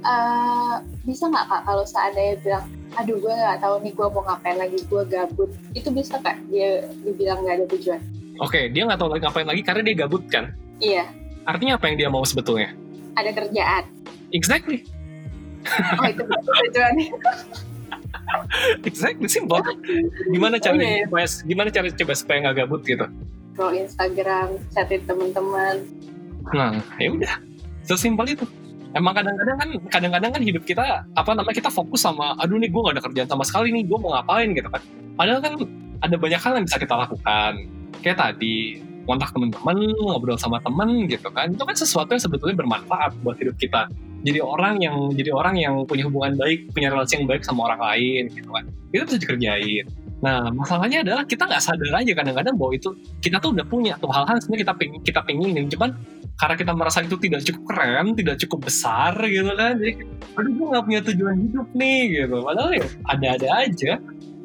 Eh, 0.00 0.74
bisa 1.04 1.24
nggak 1.26 1.44
kak 1.44 1.62
kalau 1.62 1.84
seandainya 1.84 2.40
bilang 2.40 2.64
aduh 2.90 3.16
gue 3.16 3.28
nggak 3.30 3.60
tahu 3.60 3.74
nih 3.80 3.92
gue 3.92 4.06
mau 4.08 4.22
ngapain 4.22 4.56
lagi 4.56 4.78
gue 4.80 5.02
gabut 5.06 5.46
itu 5.70 5.88
bisa 5.88 6.16
kak 6.16 6.40
dia 6.46 6.82
dibilang 6.98 7.40
nggak 7.40 7.54
ada 7.54 7.66
tujuan 7.70 8.00
Oke, 8.38 8.66
dia 8.66 8.82
nggak 8.82 8.96
tahu 8.96 9.10
lagi 9.10 9.22
ngapain 9.22 9.44
lagi 9.44 9.60
karena 9.60 9.82
dia 9.84 9.96
gabut 9.98 10.24
kan. 10.26 10.56
iya 10.78 11.04
Artinya 11.42 11.76
apa 11.76 11.84
yang 11.86 11.96
dia 11.96 12.08
mau 12.08 12.22
sebetulnya? 12.22 12.72
ada 13.12 13.28
kerjaan 13.28 13.84
Exactly, 14.30 14.88
oh 15.94 16.06
itu 16.06 16.22
tujuan 16.24 16.94
exactly 18.88 19.28
simple. 19.28 19.60
Gimana 20.26 20.56
cara 20.56 20.74
Oh, 20.74 20.80
iya, 20.80 20.96
iya. 20.96 21.04
supaya 21.04 21.26
gimana 21.44 21.68
cara 21.68 21.86
coba 21.90 22.12
supaya 22.14 22.36
nggak 22.40 22.56
gabut 22.58 22.80
gitu? 22.82 23.06
scroll 23.52 23.76
Instagram 23.76 24.48
chatin 24.70 25.00
teman-teman 25.04 25.76
Nah, 26.50 26.80
ya 26.96 27.12
udah, 27.12 27.34
sesimpel 27.84 28.24
itu. 28.30 28.46
Emang 28.90 29.14
kadang-kadang 29.14 29.56
kan, 29.56 29.70
kadang-kadang 29.86 30.30
kan 30.34 30.42
hidup 30.42 30.62
kita 30.66 31.06
apa 31.14 31.30
namanya 31.30 31.56
kita 31.62 31.70
fokus 31.70 32.02
sama, 32.02 32.34
aduh 32.42 32.58
nih 32.58 32.74
gue 32.74 32.80
gak 32.82 32.94
ada 32.98 33.02
kerjaan 33.06 33.28
sama 33.30 33.46
sekali 33.46 33.70
nih, 33.70 33.86
gue 33.86 33.98
mau 34.02 34.18
ngapain 34.18 34.50
gitu 34.50 34.66
kan. 34.66 34.82
Padahal 35.14 35.38
kan 35.38 35.52
ada 36.02 36.16
banyak 36.18 36.40
hal 36.42 36.52
yang 36.58 36.64
bisa 36.66 36.78
kita 36.82 36.94
lakukan. 36.98 37.52
Kayak 38.02 38.18
tadi, 38.18 38.82
kontak 39.06 39.30
teman-teman, 39.30 39.78
ngobrol 39.94 40.38
sama 40.40 40.58
teman 40.64 41.06
gitu 41.06 41.30
kan. 41.30 41.54
Itu 41.54 41.62
kan 41.62 41.76
sesuatu 41.78 42.10
yang 42.14 42.22
sebetulnya 42.22 42.56
bermanfaat 42.58 43.14
buat 43.22 43.38
hidup 43.38 43.54
kita. 43.62 43.86
Jadi 44.20 44.38
orang 44.42 44.82
yang 44.84 44.96
jadi 45.16 45.32
orang 45.32 45.56
yang 45.56 45.74
punya 45.88 46.04
hubungan 46.10 46.36
baik, 46.36 46.74
punya 46.76 46.92
relasi 46.92 47.16
yang 47.16 47.26
baik 47.30 47.46
sama 47.46 47.72
orang 47.72 47.80
lain 47.80 48.22
gitu 48.34 48.50
kan. 48.52 48.64
Itu 48.92 49.02
bisa 49.06 49.18
dikerjain. 49.22 49.84
Nah, 50.20 50.52
masalahnya 50.52 51.00
adalah 51.00 51.24
kita 51.24 51.48
nggak 51.48 51.64
sadar 51.64 52.04
aja 52.04 52.12
kadang-kadang 52.12 52.54
bahwa 52.60 52.72
itu 52.76 52.92
kita 53.24 53.40
tuh 53.40 53.56
udah 53.56 53.64
punya 53.64 53.96
tuh 53.96 54.12
hal-hal 54.12 54.36
sebenarnya 54.36 54.62
kita 54.68 54.74
pengen 54.76 55.00
kita 55.00 55.20
pengenin, 55.24 55.66
cuman 55.72 55.90
karena 56.36 56.56
kita 56.60 56.72
merasa 56.76 56.98
itu 57.00 57.16
tidak 57.16 57.40
cukup 57.44 57.62
keren, 57.72 58.06
tidak 58.12 58.36
cukup 58.44 58.68
besar 58.68 59.16
gitu 59.24 59.52
kan, 59.56 59.80
jadi 59.80 59.92
aduh 60.36 60.52
gue 60.52 60.66
nggak 60.76 60.84
punya 60.84 61.00
tujuan 61.08 61.36
hidup 61.40 61.68
nih 61.72 62.00
gitu. 62.20 62.36
Padahal 62.44 62.70
ya 62.76 62.86
ada-ada 63.08 63.48
aja. 63.64 63.92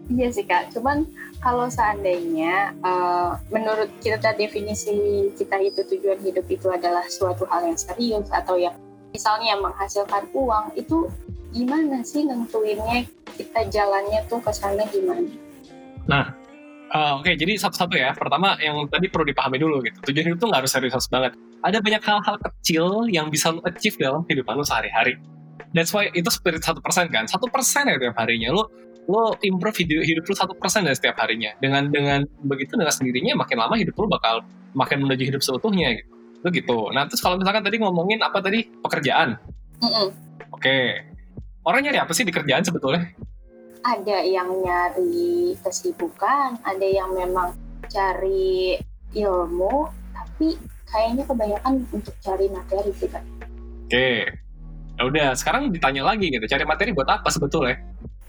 iya 0.05 0.29
sih 0.29 0.45
kak 0.45 0.69
cuman 0.69 1.01
kalau 1.41 1.65
seandainya 1.65 2.77
eh, 2.77 3.31
menurut 3.49 3.89
kita 4.05 4.37
definisi 4.37 4.93
kita 5.33 5.57
itu 5.65 5.81
tujuan 5.81 6.21
hidup 6.21 6.45
itu 6.45 6.69
adalah 6.69 7.01
suatu 7.09 7.41
hal 7.49 7.65
yang 7.65 7.73
serius 7.73 8.29
atau 8.29 8.53
yang 8.53 8.77
misalnya 9.09 9.57
menghasilkan 9.57 10.29
uang 10.29 10.77
itu 10.77 11.09
gimana 11.55 12.05
sih 12.05 12.21
nentuinnya 12.27 13.07
kita 13.33 13.65
jalannya 13.71 14.21
tuh 14.29 14.43
ke 14.45 14.51
sana 14.53 14.85
gimana 14.93 15.44
Uh, 16.95 17.19
Oke, 17.19 17.35
jadi 17.35 17.59
satu-satu 17.59 17.97
ya. 17.97 18.15
Pertama, 18.15 18.55
yang 18.61 18.87
tadi 18.87 19.11
perlu 19.11 19.27
dipahami 19.27 19.57
dulu 19.59 19.83
gitu. 19.83 19.99
Tujuan 20.11 20.31
hidup 20.31 20.37
tuh 20.39 20.47
nggak 20.47 20.61
harus 20.63 20.71
serius 20.71 21.07
banget. 21.11 21.35
Ada 21.65 21.81
banyak 21.81 22.03
hal-hal 22.05 22.35
kecil 22.39 23.09
yang 23.11 23.27
bisa 23.27 23.51
lo 23.51 23.59
achieve 23.65 23.97
dalam 23.97 24.21
kehidupan 24.23 24.53
lo 24.55 24.63
sehari-hari. 24.63 25.17
That's 25.75 25.91
why 25.91 26.07
itu 26.15 26.29
spirit 26.31 26.63
satu 26.63 26.79
persen 26.79 27.11
kan. 27.11 27.27
Satu 27.27 27.51
persen 27.51 27.89
ya 27.89 27.99
tiap 27.99 28.15
harinya. 28.15 28.53
Lo 28.53 28.71
lo 29.11 29.35
improve 29.43 29.75
hidup, 29.83 30.01
hidup 30.07 30.23
lo 30.23 30.35
satu 30.37 30.53
persen 30.55 30.87
dari 30.87 30.95
setiap 30.95 31.19
harinya. 31.19 31.51
Dengan 31.59 31.91
dengan 31.91 32.23
begitu 32.47 32.77
dengan 32.79 32.93
sendirinya 32.93 33.35
makin 33.35 33.57
lama 33.59 33.75
hidup 33.75 33.97
lo 33.99 34.07
bakal 34.07 34.45
makin 34.71 35.03
menuju 35.03 35.35
hidup 35.35 35.41
seutuhnya 35.43 35.99
gitu. 35.99 36.11
Itu 36.45 36.47
gitu. 36.53 36.79
Nah 36.93 37.09
terus 37.09 37.19
kalau 37.19 37.35
misalkan 37.35 37.65
tadi 37.65 37.81
ngomongin 37.81 38.23
apa 38.23 38.39
tadi 38.39 38.63
pekerjaan. 38.79 39.35
Mm-mm. 39.83 40.07
Oke. 40.53 41.01
Orang 41.65 41.81
nyari 41.81 41.97
apa 41.97 42.13
sih 42.13 42.23
di 42.23 42.31
kerjaan 42.31 42.61
sebetulnya? 42.61 43.09
Ada 43.85 44.17
yang 44.25 44.49
nyari 44.65 45.53
kesibukan 45.61 46.57
ada 46.65 46.87
yang 46.89 47.13
memang 47.13 47.53
cari 47.85 48.81
ilmu 49.13 49.85
tapi 50.09 50.57
kayaknya 50.89 51.23
kebanyakan 51.29 51.85
untuk 51.93 52.17
cari 52.19 52.49
materi 52.49 52.91
sih 52.97 53.07
kak 53.07 53.21
Oke. 53.85 54.25
Ya 54.97 55.03
udah, 55.05 55.27
sekarang 55.37 55.69
ditanya 55.69 56.01
lagi 56.01 56.33
gitu. 56.33 56.41
Cari 56.49 56.65
materi 56.65 56.89
buat 56.89 57.05
apa 57.05 57.29
sebetulnya? 57.29 57.77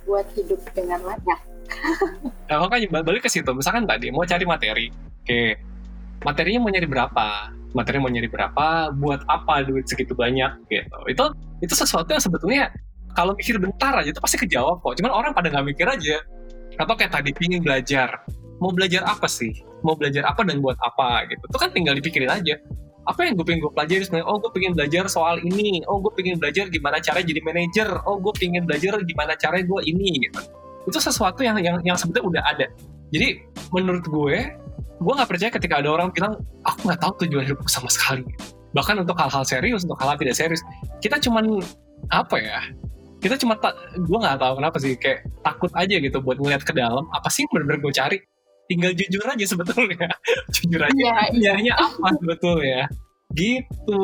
buat 0.06 0.26
hidup 0.38 0.62
dengan 0.70 1.02
layak 1.02 1.40
Nah, 2.46 2.56
makanya 2.62 2.86
bal- 2.94 3.06
balik 3.08 3.26
ke 3.26 3.30
situ. 3.32 3.50
Misalkan 3.50 3.88
tadi 3.90 4.14
mau 4.14 4.22
cari 4.22 4.44
materi. 4.46 4.86
Oke. 5.24 5.58
Materinya 6.22 6.60
mau 6.62 6.70
nyari 6.70 6.86
berapa? 6.86 7.28
Materi 7.74 7.96
mau 7.98 8.06
nyari 8.12 8.28
berapa? 8.30 8.94
Buat 8.94 9.26
apa 9.26 9.66
duit 9.66 9.88
segitu 9.90 10.14
banyak 10.14 10.62
gitu. 10.70 10.98
Itu 11.10 11.24
itu 11.58 11.74
sesuatu 11.74 12.06
yang 12.12 12.22
sebetulnya 12.22 12.70
kalau 13.16 13.32
mikir 13.32 13.56
bentar 13.56 13.96
aja 13.96 14.12
itu 14.12 14.20
pasti 14.20 14.36
kejawab 14.36 14.84
kok. 14.84 15.00
Cuman 15.00 15.10
orang 15.10 15.32
pada 15.32 15.48
nggak 15.48 15.72
mikir 15.72 15.88
aja. 15.88 16.20
Atau 16.76 16.92
kayak 16.94 17.16
tadi 17.16 17.32
pingin 17.32 17.64
belajar. 17.64 18.20
Mau 18.60 18.68
belajar 18.68 19.08
apa 19.08 19.24
sih? 19.24 19.52
Mau 19.80 19.96
belajar 19.96 20.28
apa 20.28 20.44
dan 20.44 20.60
buat 20.60 20.76
apa 20.84 21.24
gitu. 21.32 21.40
Itu 21.48 21.56
kan 21.56 21.72
tinggal 21.72 21.96
dipikirin 21.96 22.28
aja. 22.28 22.60
Apa 23.06 23.24
yang 23.24 23.38
gue 23.38 23.46
pengen 23.46 23.62
gue 23.64 23.72
pelajari 23.72 24.02
sebenarnya? 24.02 24.26
Oh, 24.28 24.36
gue 24.42 24.50
pengen 24.50 24.72
belajar 24.74 25.04
soal 25.06 25.38
ini. 25.40 25.80
Oh, 25.86 26.02
gue 26.02 26.12
pengen 26.12 26.36
belajar 26.36 26.68
gimana 26.68 26.98
cara 27.00 27.22
jadi 27.22 27.40
manajer. 27.40 27.88
Oh, 28.04 28.18
gue 28.18 28.34
pengen 28.36 28.66
belajar 28.68 28.98
gimana 29.00 29.32
cara 29.38 29.62
gue 29.62 29.80
ini 29.86 30.26
gitu. 30.28 30.40
Itu 30.90 30.98
sesuatu 31.00 31.40
yang 31.40 31.56
yang 31.62 31.80
yang 31.82 31.98
sebetulnya 31.98 32.38
udah 32.38 32.42
ada 32.46 32.66
Jadi 33.10 33.42
menurut 33.70 34.02
gue, 34.06 34.38
gue 34.98 35.12
nggak 35.14 35.30
percaya 35.30 35.50
ketika 35.54 35.78
ada 35.78 35.94
orang 35.94 36.10
bilang 36.10 36.42
aku 36.66 36.90
nggak 36.90 36.98
tahu 36.98 37.12
tujuan 37.26 37.46
hidupku 37.46 37.70
sama 37.70 37.86
sekali. 37.86 38.26
Bahkan 38.74 39.06
untuk 39.06 39.14
hal-hal 39.14 39.46
serius, 39.46 39.86
untuk 39.86 39.96
hal-hal 40.02 40.18
tidak 40.18 40.34
serius, 40.34 40.60
kita 40.98 41.22
cuman 41.22 41.62
apa 42.10 42.36
ya? 42.42 42.60
Kita 43.26 43.42
cuma 43.42 43.58
tak, 43.58 43.74
gue 43.98 44.18
nggak 44.22 44.38
tahu 44.38 44.62
kenapa 44.62 44.78
sih 44.78 44.94
kayak 44.94 45.26
takut 45.42 45.74
aja 45.74 45.98
gitu 45.98 46.22
buat 46.22 46.38
ngeliat 46.38 46.62
ke 46.62 46.70
dalam. 46.70 47.10
Apa 47.10 47.26
sih 47.26 47.42
benar-benar 47.50 47.82
gue 47.82 47.90
cari? 47.90 48.18
Tinggal 48.70 48.94
jujur 48.94 49.26
aja 49.26 49.44
sebetulnya, 49.50 50.06
jujur 50.54 50.78
aja. 50.78 51.34
Iya, 51.34 51.58
iya. 51.58 51.74
Apa 51.74 52.14
sebetulnya? 52.22 52.86
Gitu. 53.34 54.02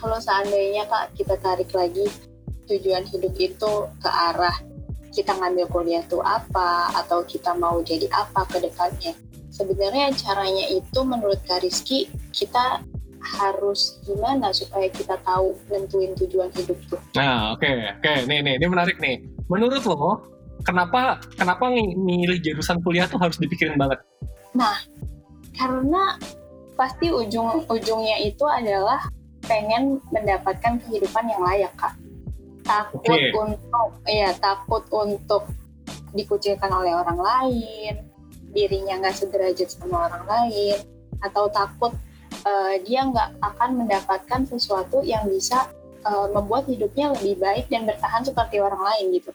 Kalau 0.00 0.16
seandainya 0.16 0.88
kak 0.88 1.12
kita 1.20 1.36
tarik 1.44 1.68
lagi 1.76 2.08
tujuan 2.64 3.04
hidup 3.04 3.36
itu 3.36 3.72
ke 4.00 4.08
arah 4.08 4.56
kita 5.12 5.36
ngambil 5.36 5.68
kuliah 5.68 6.00
tuh 6.08 6.24
apa 6.24 6.96
atau 6.96 7.20
kita 7.28 7.52
mau 7.60 7.84
jadi 7.84 8.08
apa 8.08 8.48
ke 8.48 8.64
depannya. 8.64 9.12
Sebenarnya 9.52 10.16
caranya 10.16 10.64
itu 10.72 11.00
menurut 11.04 11.42
Kak 11.44 11.60
Rizky 11.60 12.08
kita 12.32 12.80
harus 13.20 14.00
gimana 14.08 14.48
supaya 14.50 14.88
kita 14.88 15.20
tahu 15.20 15.52
nentuin 15.68 16.16
tujuan 16.16 16.48
hidup 16.56 16.78
tuh. 16.88 17.00
Nah, 17.16 17.52
oke, 17.52 17.68
oke, 18.00 18.12
nih, 18.24 18.40
nih, 18.40 18.56
ini 18.56 18.66
menarik 18.66 18.96
nih. 18.96 19.20
Menurut 19.52 19.84
lo, 19.84 20.24
kenapa, 20.64 21.20
kenapa 21.36 21.68
milih 21.72 22.40
jurusan 22.40 22.80
kuliah 22.80 23.04
tuh 23.04 23.20
harus 23.20 23.36
dipikirin 23.36 23.76
banget? 23.76 24.00
Karena 25.52 26.16
pasti 26.80 27.12
ujung-ujungnya 27.12 28.24
itu 28.24 28.44
adalah 28.48 29.04
pengen 29.44 30.00
mendapatkan 30.08 30.80
kehidupan 30.80 31.24
yang 31.28 31.42
layak 31.44 31.72
kak. 31.76 31.92
Takut 32.64 33.04
Oke. 33.04 33.28
untuk, 33.36 33.88
ya 34.08 34.32
takut 34.40 34.84
untuk 34.88 35.44
dikucilkan 36.16 36.72
oleh 36.72 36.96
orang 36.96 37.20
lain, 37.20 37.94
dirinya 38.56 38.96
nggak 39.04 39.16
sederajat 39.16 39.68
sama 39.68 40.08
orang 40.08 40.24
lain, 40.24 40.78
atau 41.20 41.52
takut 41.52 41.92
eh, 42.44 42.74
dia 42.84 43.06
nggak 43.06 43.40
akan 43.40 43.84
mendapatkan 43.84 44.40
sesuatu 44.46 45.00
yang 45.04 45.26
bisa 45.28 45.68
eh, 46.04 46.26
membuat 46.32 46.68
hidupnya 46.68 47.12
lebih 47.16 47.40
baik 47.40 47.66
dan 47.68 47.84
bertahan 47.88 48.22
seperti 48.24 48.60
orang 48.60 48.80
lain 48.80 49.16
gitu. 49.16 49.30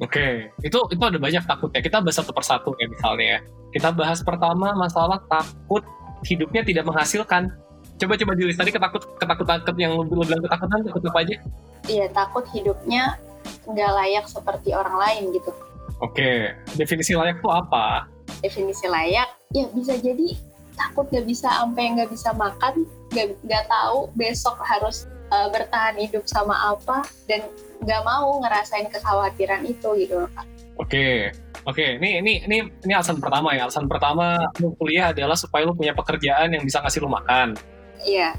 Oke, 0.00 0.48
itu 0.64 0.78
itu 0.80 1.02
ada 1.04 1.18
banyak 1.20 1.44
takutnya. 1.44 1.80
Kita 1.84 2.00
bahas 2.00 2.16
satu 2.16 2.32
persatu 2.32 2.72
ya 2.80 2.88
misalnya. 2.88 3.26
ya. 3.36 3.38
Kita 3.70 3.92
bahas 3.92 4.24
pertama 4.24 4.72
masalah 4.72 5.20
takut 5.28 5.84
hidupnya 6.24 6.64
tidak 6.64 6.88
menghasilkan. 6.88 7.52
Coba-coba 8.00 8.32
diri 8.32 8.56
tadi 8.56 8.72
ketakut 8.72 9.04
ketakutan 9.20 9.60
yang 9.76 9.92
lu 9.92 10.08
lu 10.08 10.24
bilang 10.24 10.40
ketakutan 10.40 10.80
takut 10.88 11.04
apa 11.04 11.18
aja? 11.20 11.36
Iya 11.84 12.06
takut 12.16 12.44
hidupnya 12.48 13.20
nggak 13.68 13.90
layak 13.92 14.24
seperti 14.24 14.72
orang 14.72 14.96
lain 14.96 15.36
gitu. 15.36 15.52
Oke, 16.00 16.56
definisi 16.80 17.12
layak 17.12 17.44
tuh 17.44 17.52
apa? 17.52 18.08
definisi 18.40 18.86
layak 18.88 19.28
ya 19.52 19.66
bisa 19.74 19.98
jadi 20.00 20.38
takut 20.80 21.06
nggak 21.12 21.26
bisa 21.28 21.48
sampai 21.52 21.92
nggak 21.92 22.10
bisa 22.10 22.32
makan 22.32 22.88
nggak 23.12 23.64
tahu 23.68 24.08
besok 24.16 24.56
harus 24.64 25.04
uh, 25.28 25.52
bertahan 25.52 25.98
hidup 26.00 26.24
sama 26.24 26.56
apa 26.72 27.04
dan 27.28 27.44
nggak 27.84 28.02
mau 28.06 28.40
ngerasain 28.40 28.88
kekhawatiran 28.88 29.64
itu 29.68 29.88
gitu 30.00 30.24
loh 30.24 30.30
Kak. 30.32 30.46
Oke, 30.80 31.28
oke. 31.68 32.00
Ini 32.00 32.24
ini 32.24 32.32
ini 32.48 32.56
ini 32.64 32.92
alasan 32.96 33.20
pertama 33.20 33.52
ya. 33.52 33.68
Alasan 33.68 33.84
pertama 33.84 34.40
lu 34.64 34.72
kuliah 34.80 35.12
adalah 35.12 35.36
supaya 35.36 35.68
lu 35.68 35.76
punya 35.76 35.92
pekerjaan 35.92 36.56
yang 36.56 36.64
bisa 36.64 36.80
ngasih 36.80 37.04
lu 37.04 37.10
makan. 37.12 37.52
Iya 38.00 38.32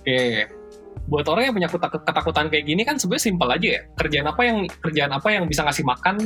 Oke. 0.00 0.48
Buat 1.06 1.26
orang 1.28 1.50
yang 1.50 1.54
punya 1.54 1.68
ketak- 1.68 2.04
ketakutan 2.06 2.46
kayak 2.48 2.64
gini 2.64 2.82
kan 2.82 2.96
sebenarnya 2.96 3.24
simpel 3.28 3.48
aja 3.52 3.68
ya. 3.76 3.80
Kerjaan 4.00 4.26
apa 4.26 4.42
yang 4.42 4.58
kerjaan 4.80 5.12
apa 5.12 5.28
yang 5.30 5.44
bisa 5.44 5.62
ngasih 5.68 5.84
makan? 5.84 6.16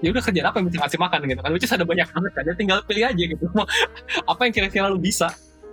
Ya 0.00 0.08
udah 0.12 0.22
kerjaan 0.24 0.48
apa 0.48 0.56
yang 0.60 0.66
bisa 0.72 0.78
ngasih 0.80 0.98
makan 1.00 1.18
gitu 1.28 1.40
kan. 1.44 1.50
Which 1.52 1.64
is 1.64 1.72
ada 1.72 1.84
banyak 1.84 2.08
banget 2.08 2.32
kan. 2.32 2.42
Ya 2.48 2.54
tinggal 2.56 2.78
pilih 2.88 3.04
aja 3.04 3.20
gitu. 3.20 3.44
Apa 4.32 4.48
yang 4.48 4.52
kira-kira 4.56 4.88
lu 4.88 4.96
bisa. 4.96 5.28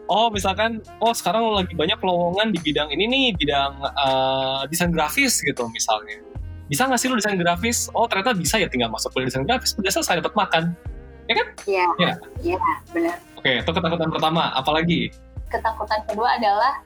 Oh 0.07 0.31
misalkan, 0.31 0.79
oh 1.03 1.11
sekarang 1.11 1.43
lu 1.43 1.51
lagi 1.55 1.75
banyak 1.75 1.99
lowongan 1.99 2.51
di 2.55 2.59
bidang 2.63 2.87
ini 2.95 3.07
nih, 3.07 3.25
bidang 3.35 3.75
eh, 3.83 4.61
desain 4.71 4.91
grafis 4.91 5.39
gitu 5.43 5.67
misalnya. 5.71 6.19
Bisa 6.67 6.87
nggak 6.87 6.99
sih 6.99 7.07
lu 7.11 7.15
desain 7.19 7.35
grafis? 7.39 7.87
Oh 7.91 8.07
ternyata 8.07 8.31
bisa 8.35 8.55
ya 8.59 8.67
tinggal 8.67 8.87
masuk 8.91 9.11
kuliah 9.15 9.27
desain 9.31 9.43
grafis, 9.43 9.75
udah 9.75 9.91
selesai 9.91 10.19
dapat 10.23 10.35
makan. 10.35 10.63
iya 11.67 11.83
Iya. 11.99 12.13
iya 12.39 12.59
benar 12.95 13.19
Oke, 13.35 13.59
itu 13.59 13.67
ketakutan 13.67 14.07
pertama. 14.07 14.47
Apalagi? 14.55 15.11
ketakutan 15.47 15.99
kedua 16.07 16.35
adalah 16.39 16.83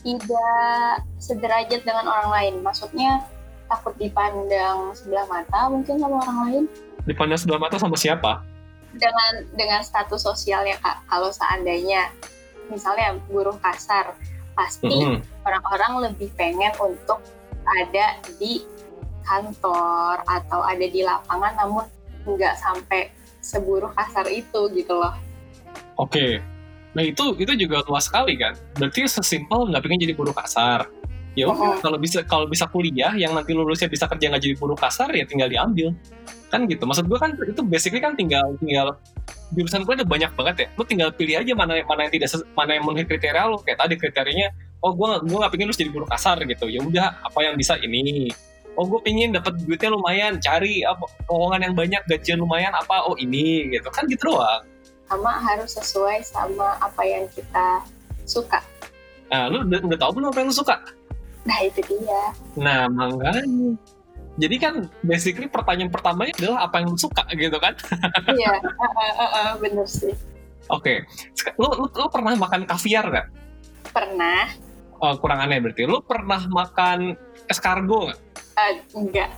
tidak 0.00 1.04
sederajat 1.20 1.80
dengan 1.84 2.08
orang 2.08 2.28
lain 2.32 2.54
maksudnya 2.64 3.20
takut 3.68 3.94
dipandang 4.00 4.90
sebelah 4.96 5.28
mata 5.28 5.68
mungkin 5.68 6.00
sama 6.00 6.16
orang 6.24 6.38
lain 6.48 6.64
Dipandang 7.06 7.40
sebelah 7.40 7.60
mata 7.60 7.76
sama 7.80 7.96
siapa? 7.96 8.44
dengan 8.96 9.46
dengan 9.52 9.84
status 9.84 10.24
sosialnya 10.24 10.80
kak 10.80 11.04
kalau 11.06 11.28
seandainya 11.28 12.08
misalnya 12.72 13.20
buruh 13.28 13.54
kasar 13.60 14.16
pasti 14.56 14.90
Mm-mm. 14.90 15.20
orang-orang 15.44 16.10
lebih 16.10 16.32
pengen 16.34 16.72
untuk 16.80 17.20
ada 17.68 18.16
di 18.40 18.64
kantor 19.22 20.24
atau 20.24 20.64
ada 20.64 20.82
di 20.88 21.04
lapangan 21.04 21.52
namun 21.60 21.84
nggak 22.24 22.56
sampai 22.58 23.12
seburuh 23.44 23.92
kasar 23.92 24.24
itu 24.32 24.72
gitu 24.72 24.96
loh 24.96 25.14
Oke. 25.98 26.38
Nah 26.94 27.02
itu 27.02 27.34
itu 27.42 27.52
juga 27.58 27.82
luas 27.90 28.06
sekali 28.06 28.38
kan. 28.38 28.54
Berarti 28.78 29.10
sesimpel 29.10 29.68
nggak 29.68 29.82
pengen 29.82 30.02
jadi 30.06 30.14
buruh 30.14 30.34
kasar. 30.34 30.86
Ya 31.38 31.46
udah, 31.46 31.78
Oh. 31.78 31.78
kalau 31.78 31.98
bisa 32.02 32.18
kalau 32.26 32.50
bisa 32.50 32.66
kuliah 32.66 33.14
yang 33.14 33.30
nanti 33.30 33.54
lulusnya 33.54 33.86
bisa 33.86 34.10
kerja 34.10 34.26
nggak 34.26 34.42
jadi 34.42 34.54
buruh 34.58 34.74
kasar 34.74 35.06
ya 35.14 35.22
tinggal 35.22 35.46
diambil. 35.46 35.94
Kan 36.50 36.66
gitu. 36.66 36.82
Maksud 36.82 37.06
gua 37.06 37.22
kan 37.22 37.30
itu 37.38 37.62
basically 37.62 38.02
kan 38.02 38.18
tinggal 38.18 38.58
tinggal 38.58 38.98
jurusan 39.54 39.86
gue 39.86 39.94
ada 40.02 40.02
banyak 40.02 40.34
banget 40.34 40.56
ya. 40.58 40.66
Lu 40.74 40.82
tinggal 40.82 41.14
pilih 41.14 41.38
aja 41.38 41.52
mana 41.54 41.78
mana 41.86 42.10
yang 42.10 42.12
tidak 42.18 42.34
mana 42.58 42.70
yang 42.74 42.82
memenuhi 42.82 43.06
kriteria 43.06 43.46
lu. 43.46 43.62
Kayak 43.62 43.78
tadi 43.86 43.94
kriterianya 43.94 44.48
oh 44.82 44.90
gua 44.98 45.22
gua 45.22 45.46
nggak 45.46 45.52
pengen 45.54 45.70
lulus 45.70 45.78
jadi 45.78 45.90
buruh 45.94 46.08
kasar 46.10 46.42
gitu. 46.42 46.66
Ya 46.66 46.82
udah 46.82 47.22
apa 47.22 47.38
yang 47.46 47.54
bisa 47.54 47.78
ini. 47.78 48.34
Oh 48.78 48.86
gue 48.86 49.02
pingin 49.02 49.34
dapat 49.34 49.58
duitnya 49.66 49.90
lumayan, 49.90 50.38
cari 50.38 50.86
apa 50.86 51.02
lowongan 51.26 51.66
yang 51.66 51.74
banyak, 51.74 52.02
gajian 52.06 52.38
lumayan 52.38 52.70
apa? 52.70 53.10
Oh 53.10 53.18
ini 53.18 53.74
gitu 53.74 53.90
kan 53.90 54.06
gitu 54.10 54.34
doang. 54.34 54.62
sama 55.08 55.40
harus 55.40 55.72
sesuai 55.74 56.20
sama 56.20 56.76
apa 56.84 57.00
yang 57.00 57.24
kita 57.32 57.80
suka 58.28 58.60
Nah, 59.32 59.48
lu 59.48 59.64
udah, 59.64 59.80
udah 59.84 59.98
tahu 60.00 60.10
belum 60.20 60.28
apa 60.32 60.38
yang 60.40 60.48
lu 60.48 60.56
suka? 60.56 60.76
Nah 61.48 61.58
itu 61.60 61.80
dia 61.82 62.22
Nah, 62.54 62.84
makanya. 62.86 63.42
Jadi 64.36 64.56
kan 64.56 64.74
basically 65.00 65.48
pertanyaan 65.48 65.88
pertamanya 65.88 66.30
adalah 66.36 66.68
apa 66.68 66.78
yang 66.78 66.92
lu 66.92 66.98
suka 66.98 67.24
gitu 67.32 67.56
kan? 67.56 67.74
iya 68.30 68.54
eh, 68.54 68.92
eh, 69.00 69.14
eh, 69.16 69.30
eh, 69.34 69.50
bener 69.58 69.82
sih 69.84 70.12
Oke. 70.68 71.02
Sek- 71.32 71.56
Lu, 71.56 71.66
lu, 71.72 71.88
lu 71.88 72.06
pernah 72.06 72.36
makan 72.36 72.62
kaviar 72.62 73.08
nggak? 73.08 73.26
pernah 73.88 74.52
Oh, 74.98 75.14
kurang 75.16 75.40
aneh 75.40 75.58
berarti. 75.58 75.82
Lu 75.82 75.98
pernah 76.00 76.44
makan 76.44 77.16
escargot 77.46 78.12
nggak? 78.12 78.18
eh, 78.58 78.72
enggak 78.92 79.30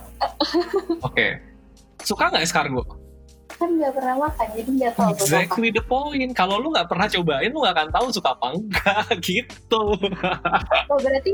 Oke. 1.07 1.39
Suka 2.01 2.27
nggak 2.27 2.43
escargot? 2.43 2.99
kan 3.51 3.69
nggak 3.69 3.93
pernah 3.93 4.15
makan 4.19 4.47
jadi 4.51 4.69
nggak 4.73 4.93
tahu 4.95 5.09
tuh 5.11 5.21
apa. 5.21 5.21
Exactly 5.21 5.69
the 5.69 5.83
point. 5.83 6.31
Kalau 6.33 6.57
lu 6.57 6.73
nggak 6.73 6.89
pernah 6.89 7.05
cobain, 7.05 7.45
lu 7.47 7.61
nggak 7.61 7.75
akan 7.75 7.89
tahu 7.91 8.05
suka 8.09 8.29
apa 8.33 8.47
enggak 8.51 9.05
gitu. 9.27 9.81
oh 10.83 10.97
berarti 10.97 11.31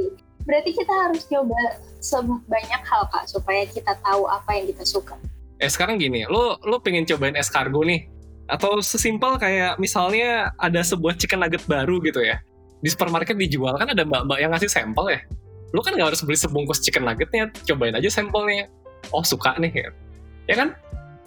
berarti 0.48 0.72
kita 0.72 0.94
harus 0.96 1.28
coba 1.28 1.60
sebanyak 2.00 2.82
hal 2.88 3.04
kak 3.12 3.28
supaya 3.28 3.68
kita 3.68 3.94
tahu 4.00 4.26
apa 4.32 4.50
yang 4.56 4.72
kita 4.72 4.88
suka 4.88 5.20
Eh 5.58 5.70
sekarang 5.74 5.98
gini, 5.98 6.22
lu 6.30 6.54
lu 6.70 6.78
pengen 6.78 7.02
cobain 7.10 7.34
escargot 7.34 7.82
nih? 7.90 8.06
Atau 8.46 8.78
sesimpel 8.80 9.42
kayak 9.42 9.82
misalnya 9.82 10.54
ada 10.62 10.86
sebuah 10.86 11.18
chicken 11.18 11.42
nugget 11.42 11.66
baru 11.66 11.98
gitu 12.06 12.22
ya. 12.22 12.38
Di 12.78 12.94
supermarket 12.94 13.34
dijual 13.34 13.74
kan 13.74 13.90
ada 13.90 14.06
mbak-mbak 14.06 14.38
yang 14.38 14.54
ngasih 14.54 14.70
sampel 14.70 15.18
ya. 15.18 15.20
Lu 15.74 15.82
kan 15.82 15.98
nggak 15.98 16.14
harus 16.14 16.22
beli 16.22 16.38
sebungkus 16.38 16.80
chicken 16.86 17.10
nuggetnya, 17.10 17.50
cobain 17.66 17.98
aja 17.98 18.06
sampelnya. 18.06 18.70
Oh 19.10 19.26
suka 19.26 19.58
nih 19.58 19.74
ya. 19.74 19.90
Ya 20.48 20.56
kan? 20.62 20.70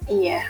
iya 0.09 0.41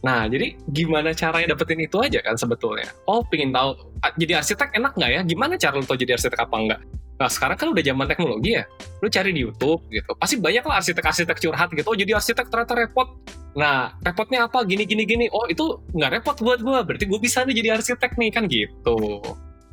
Nah, 0.00 0.24
jadi 0.24 0.56
gimana 0.72 1.12
caranya 1.12 1.52
dapetin 1.52 1.84
itu 1.84 2.00
aja 2.00 2.24
kan 2.24 2.32
sebetulnya? 2.32 2.88
Oh, 3.04 3.20
pengen 3.20 3.52
tahu 3.52 3.76
jadi 4.16 4.40
arsitek 4.40 4.72
enak 4.72 4.96
nggak 4.96 5.10
ya? 5.12 5.20
Gimana 5.28 5.60
cara 5.60 5.76
lu 5.76 5.84
tahu 5.84 6.00
jadi 6.00 6.16
arsitek 6.16 6.40
apa 6.40 6.56
enggak? 6.56 6.80
Nah, 7.20 7.28
sekarang 7.28 7.60
kan 7.60 7.68
udah 7.76 7.84
zaman 7.84 8.08
teknologi 8.08 8.56
ya. 8.56 8.64
Lu 9.04 9.12
cari 9.12 9.36
di 9.36 9.44
YouTube 9.44 9.84
gitu. 9.92 10.16
Pasti 10.16 10.40
banyak 10.40 10.64
lah 10.64 10.80
arsitek-arsitek 10.80 11.36
curhat 11.36 11.68
gitu. 11.76 11.84
Oh, 11.84 11.92
jadi 11.92 12.16
arsitek 12.16 12.48
ternyata 12.48 12.72
repot. 12.72 13.12
Nah, 13.52 13.92
repotnya 14.00 14.48
apa? 14.48 14.64
Gini, 14.64 14.88
gini, 14.88 15.04
gini. 15.04 15.28
Oh, 15.28 15.44
itu 15.44 15.84
nggak 15.92 16.10
repot 16.16 16.36
buat 16.40 16.64
gua. 16.64 16.80
Berarti 16.80 17.04
gua 17.04 17.20
bisa 17.20 17.44
nih 17.44 17.60
jadi 17.60 17.76
arsitek 17.76 18.16
nih, 18.16 18.30
kan 18.32 18.48
gitu. 18.48 19.20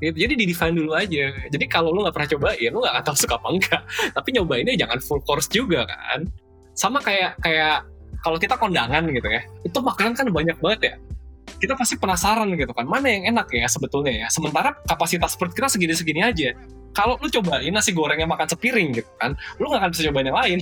Gitu. 0.04 0.16
Jadi 0.28 0.34
di 0.38 0.46
define 0.52 0.76
dulu 0.76 0.92
aja. 0.94 1.26
Jadi 1.48 1.66
kalau 1.72 1.96
lu 1.96 2.04
nggak 2.04 2.14
pernah 2.20 2.30
cobain, 2.36 2.70
lu 2.70 2.80
nggak 2.84 3.02
tahu 3.02 3.16
suka 3.16 3.40
apa 3.40 3.48
enggak. 3.50 3.82
Tapi 4.20 4.30
nyobainnya 4.36 4.76
jangan 4.76 5.00
full 5.00 5.24
course 5.24 5.48
juga 5.48 5.88
kan. 5.88 6.28
Sama 6.76 7.02
kayak 7.02 7.40
kayak 7.42 7.88
kalau 8.22 8.38
kita 8.38 8.60
kondangan 8.60 9.08
gitu 9.10 9.30
ya, 9.30 9.42
itu 9.64 9.78
makanan 9.80 10.14
kan 10.14 10.28
banyak 10.30 10.58
banget 10.60 10.82
ya. 10.84 10.96
Kita 11.58 11.74
pasti 11.74 11.98
penasaran 11.98 12.54
gitu 12.54 12.70
kan, 12.76 12.86
mana 12.86 13.10
yang 13.10 13.34
enak 13.34 13.50
ya 13.50 13.66
sebetulnya 13.66 14.14
ya. 14.14 14.28
Sementara 14.30 14.78
kapasitas 14.86 15.34
perut 15.34 15.56
kita 15.58 15.72
segini-segini 15.72 16.22
aja. 16.22 16.54
Kalau 16.98 17.14
lu 17.22 17.30
cobain 17.30 17.70
nasi 17.70 17.94
gorengnya 17.94 18.26
makan 18.26 18.50
sepiring 18.50 18.90
gitu 18.98 19.10
kan, 19.22 19.38
lu 19.62 19.70
nggak 19.70 19.86
akan 19.86 19.90
bisa 19.94 20.02
cobain 20.10 20.26
yang 20.26 20.40
lain. 20.42 20.58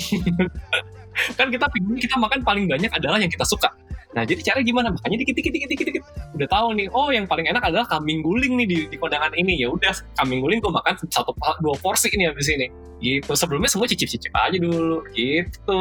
kan 1.39 1.48
kita 1.48 1.65
pingin 1.72 1.96
kita 1.96 2.15
makan 2.20 2.44
paling 2.44 2.68
banyak 2.68 2.92
adalah 2.92 3.15
yang 3.15 3.32
kita 3.32 3.48
suka. 3.48 3.72
Nah 4.15 4.24
jadi 4.24 4.42
cara 4.44 4.60
gimana? 4.63 4.92
Makanya 4.96 5.24
dikit 5.24 5.36
dikit 5.36 5.51
dikit 5.51 5.70
dikit, 5.72 5.86
dikit. 5.92 6.04
udah 6.36 6.48
tahu 6.48 6.68
nih. 6.75 6.88
Oh 6.92 7.12
yang 7.12 7.27
paling 7.27 7.48
enak 7.51 7.63
adalah 7.63 7.88
kambing 7.88 8.24
guling 8.24 8.60
nih 8.60 8.68
di, 8.68 8.77
di 8.92 8.96
kondangan 9.00 9.32
ini. 9.36 9.63
Ya 9.63 9.72
udah 9.72 9.92
kambing 10.20 10.39
guling 10.39 10.60
gue 10.63 10.72
makan 10.72 10.96
satu 11.08 11.32
dua 11.63 11.75
porsi 11.80 12.12
ini 12.12 12.27
habis 12.27 12.48
ini. 12.51 12.68
Gitu. 13.04 13.32
Sebelumnya 13.36 13.68
semua 13.68 13.88
cicip-cicip 13.92 14.32
aja 14.32 14.56
dulu. 14.56 15.04
Gitu. 15.12 15.80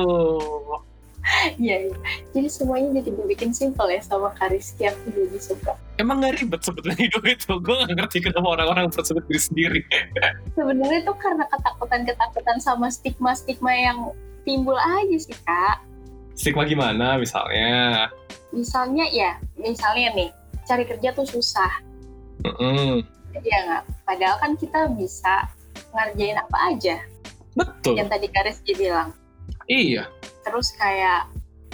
Iya, 1.56 1.88
iya. 1.88 1.96
Jadi 2.36 2.48
semuanya 2.52 3.00
jadi 3.00 3.10
dibikin 3.16 3.50
simpel 3.56 3.88
ya 3.88 4.00
sama 4.04 4.32
Kariski 4.36 4.88
aku 4.88 5.08
jadi 5.12 5.40
suka. 5.40 5.72
Emang 5.96 6.20
gak 6.20 6.36
ribet 6.40 6.60
sebetulnya 6.60 6.98
hidup 7.00 7.24
itu. 7.24 7.52
Gue 7.60 7.74
gak 7.84 7.94
ngerti 7.96 8.18
kenapa 8.20 8.48
orang-orang 8.60 8.86
tersebut 8.92 9.24
diri 9.28 9.40
sendiri. 9.40 9.80
Sebenarnya 10.52 11.00
tuh 11.06 11.16
karena 11.16 11.44
ketakutan-ketakutan 11.48 12.58
sama 12.60 12.86
stigma-stigma 12.92 13.72
yang 13.72 13.98
timbul 14.44 14.76
aja 14.76 15.16
sih 15.16 15.36
kak. 15.48 15.80
Stigma 16.34 16.66
gimana 16.66 17.16
misalnya? 17.16 18.10
Misalnya 18.50 19.06
ya, 19.10 19.38
misalnya 19.56 20.12
nih, 20.14 20.30
cari 20.66 20.84
kerja 20.84 21.14
tuh 21.14 21.26
susah. 21.26 21.72
Mm 22.42 22.54
-mm. 22.58 22.92
Iya 23.34 23.58
nggak? 23.66 23.82
Padahal 24.06 24.36
kan 24.38 24.52
kita 24.58 24.80
bisa 24.94 25.48
ngerjain 25.94 26.38
apa 26.38 26.58
aja. 26.74 26.96
Betul. 27.54 27.98
Yang 27.98 28.08
tadi 28.18 28.26
Kariski 28.30 28.72
bilang. 28.74 29.14
Iya 29.70 30.10
terus 30.44 30.76
kayak 30.76 31.26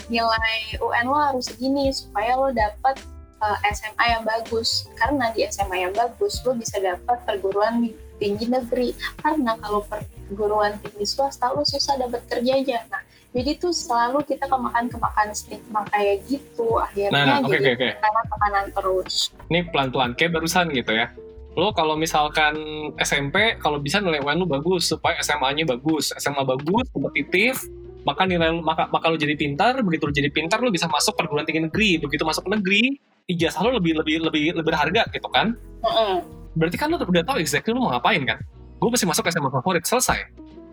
nilai 0.09 0.81
UN 0.81 1.07
lo 1.07 1.19
harus 1.19 1.51
segini 1.51 1.91
supaya 1.91 2.39
lo 2.39 2.55
dapet 2.55 3.03
uh, 3.43 3.59
eh, 3.67 3.75
SMA 3.75 4.05
yang 4.07 4.23
bagus. 4.23 4.87
Karena 4.97 5.35
di 5.35 5.45
SMA 5.51 5.91
yang 5.91 5.95
bagus 5.95 6.41
lo 6.47 6.55
bisa 6.55 6.79
dapat 6.79 7.19
perguruan 7.27 7.91
tinggi 8.17 8.47
negeri. 8.49 8.95
Karena 9.21 9.59
kalau 9.59 9.83
perguruan 9.85 10.79
tinggi 10.81 11.05
swasta 11.05 11.51
lo 11.51 11.67
susah 11.67 11.99
dapat 11.99 12.23
kerja 12.31 12.57
aja 12.57 12.79
nah 12.89 13.03
jadi 13.31 13.63
tuh 13.63 13.71
selalu 13.71 14.27
kita 14.27 14.51
kemakan 14.51 14.91
kemakan 14.91 15.29
stigma 15.31 15.87
kayak 15.95 16.27
gitu. 16.27 16.67
Akhirnya 16.83 17.15
nah, 17.15 17.23
nah, 17.23 17.37
okay, 17.47 17.63
jadi 17.63 17.63
okay, 17.63 17.75
okay. 17.79 17.93
karena 18.03 18.23
tekanan 18.27 18.67
terus. 18.75 19.15
Ini 19.47 19.61
pelan-pelan 19.71 20.11
kayak 20.19 20.31
barusan 20.35 20.67
gitu 20.75 20.93
ya. 20.99 21.07
Lo 21.55 21.71
kalau 21.71 21.95
misalkan 21.95 22.59
SMP 22.99 23.55
kalau 23.63 23.79
bisa 23.79 24.03
nilai 24.03 24.19
UN 24.19 24.43
lo 24.43 24.47
bagus 24.51 24.91
supaya 24.91 25.23
SMA-nya 25.23 25.63
bagus. 25.63 26.11
SMA 26.19 26.43
bagus 26.43 26.91
kompetitif 26.91 27.63
maka 28.03 28.25
nilai 28.25 28.49
maka 28.61 28.89
maka 28.89 29.13
lo 29.13 29.17
jadi 29.21 29.37
pintar 29.37 29.77
begitu 29.85 30.09
lo 30.09 30.13
jadi 30.15 30.31
pintar 30.33 30.65
lo 30.65 30.73
bisa 30.73 30.89
masuk 30.89 31.17
perguruan 31.17 31.45
tinggi 31.45 31.69
negeri. 31.69 32.01
Begitu 32.01 32.25
masuk 32.25 32.49
negeri 32.49 32.97
ijazah 33.29 33.61
lo 33.63 33.77
lebih 33.77 34.01
lebih 34.01 34.25
lebih 34.27 34.57
lebih 34.57 34.67
berharga 34.67 35.07
gitu 35.13 35.29
kan? 35.31 35.55
Mm-hmm. 35.81 36.17
berarti 36.51 36.77
kan 36.77 36.91
lo 36.91 36.99
udah 36.99 37.25
tahu 37.25 37.39
exactly 37.39 37.73
lo 37.73 37.85
mau 37.87 37.95
ngapain 37.95 38.23
kan? 38.27 38.39
Gue 38.81 38.89
pasti 38.91 39.07
masuk 39.07 39.25
SMA 39.29 39.51
favorit 39.53 39.85
selesai. 39.85 40.19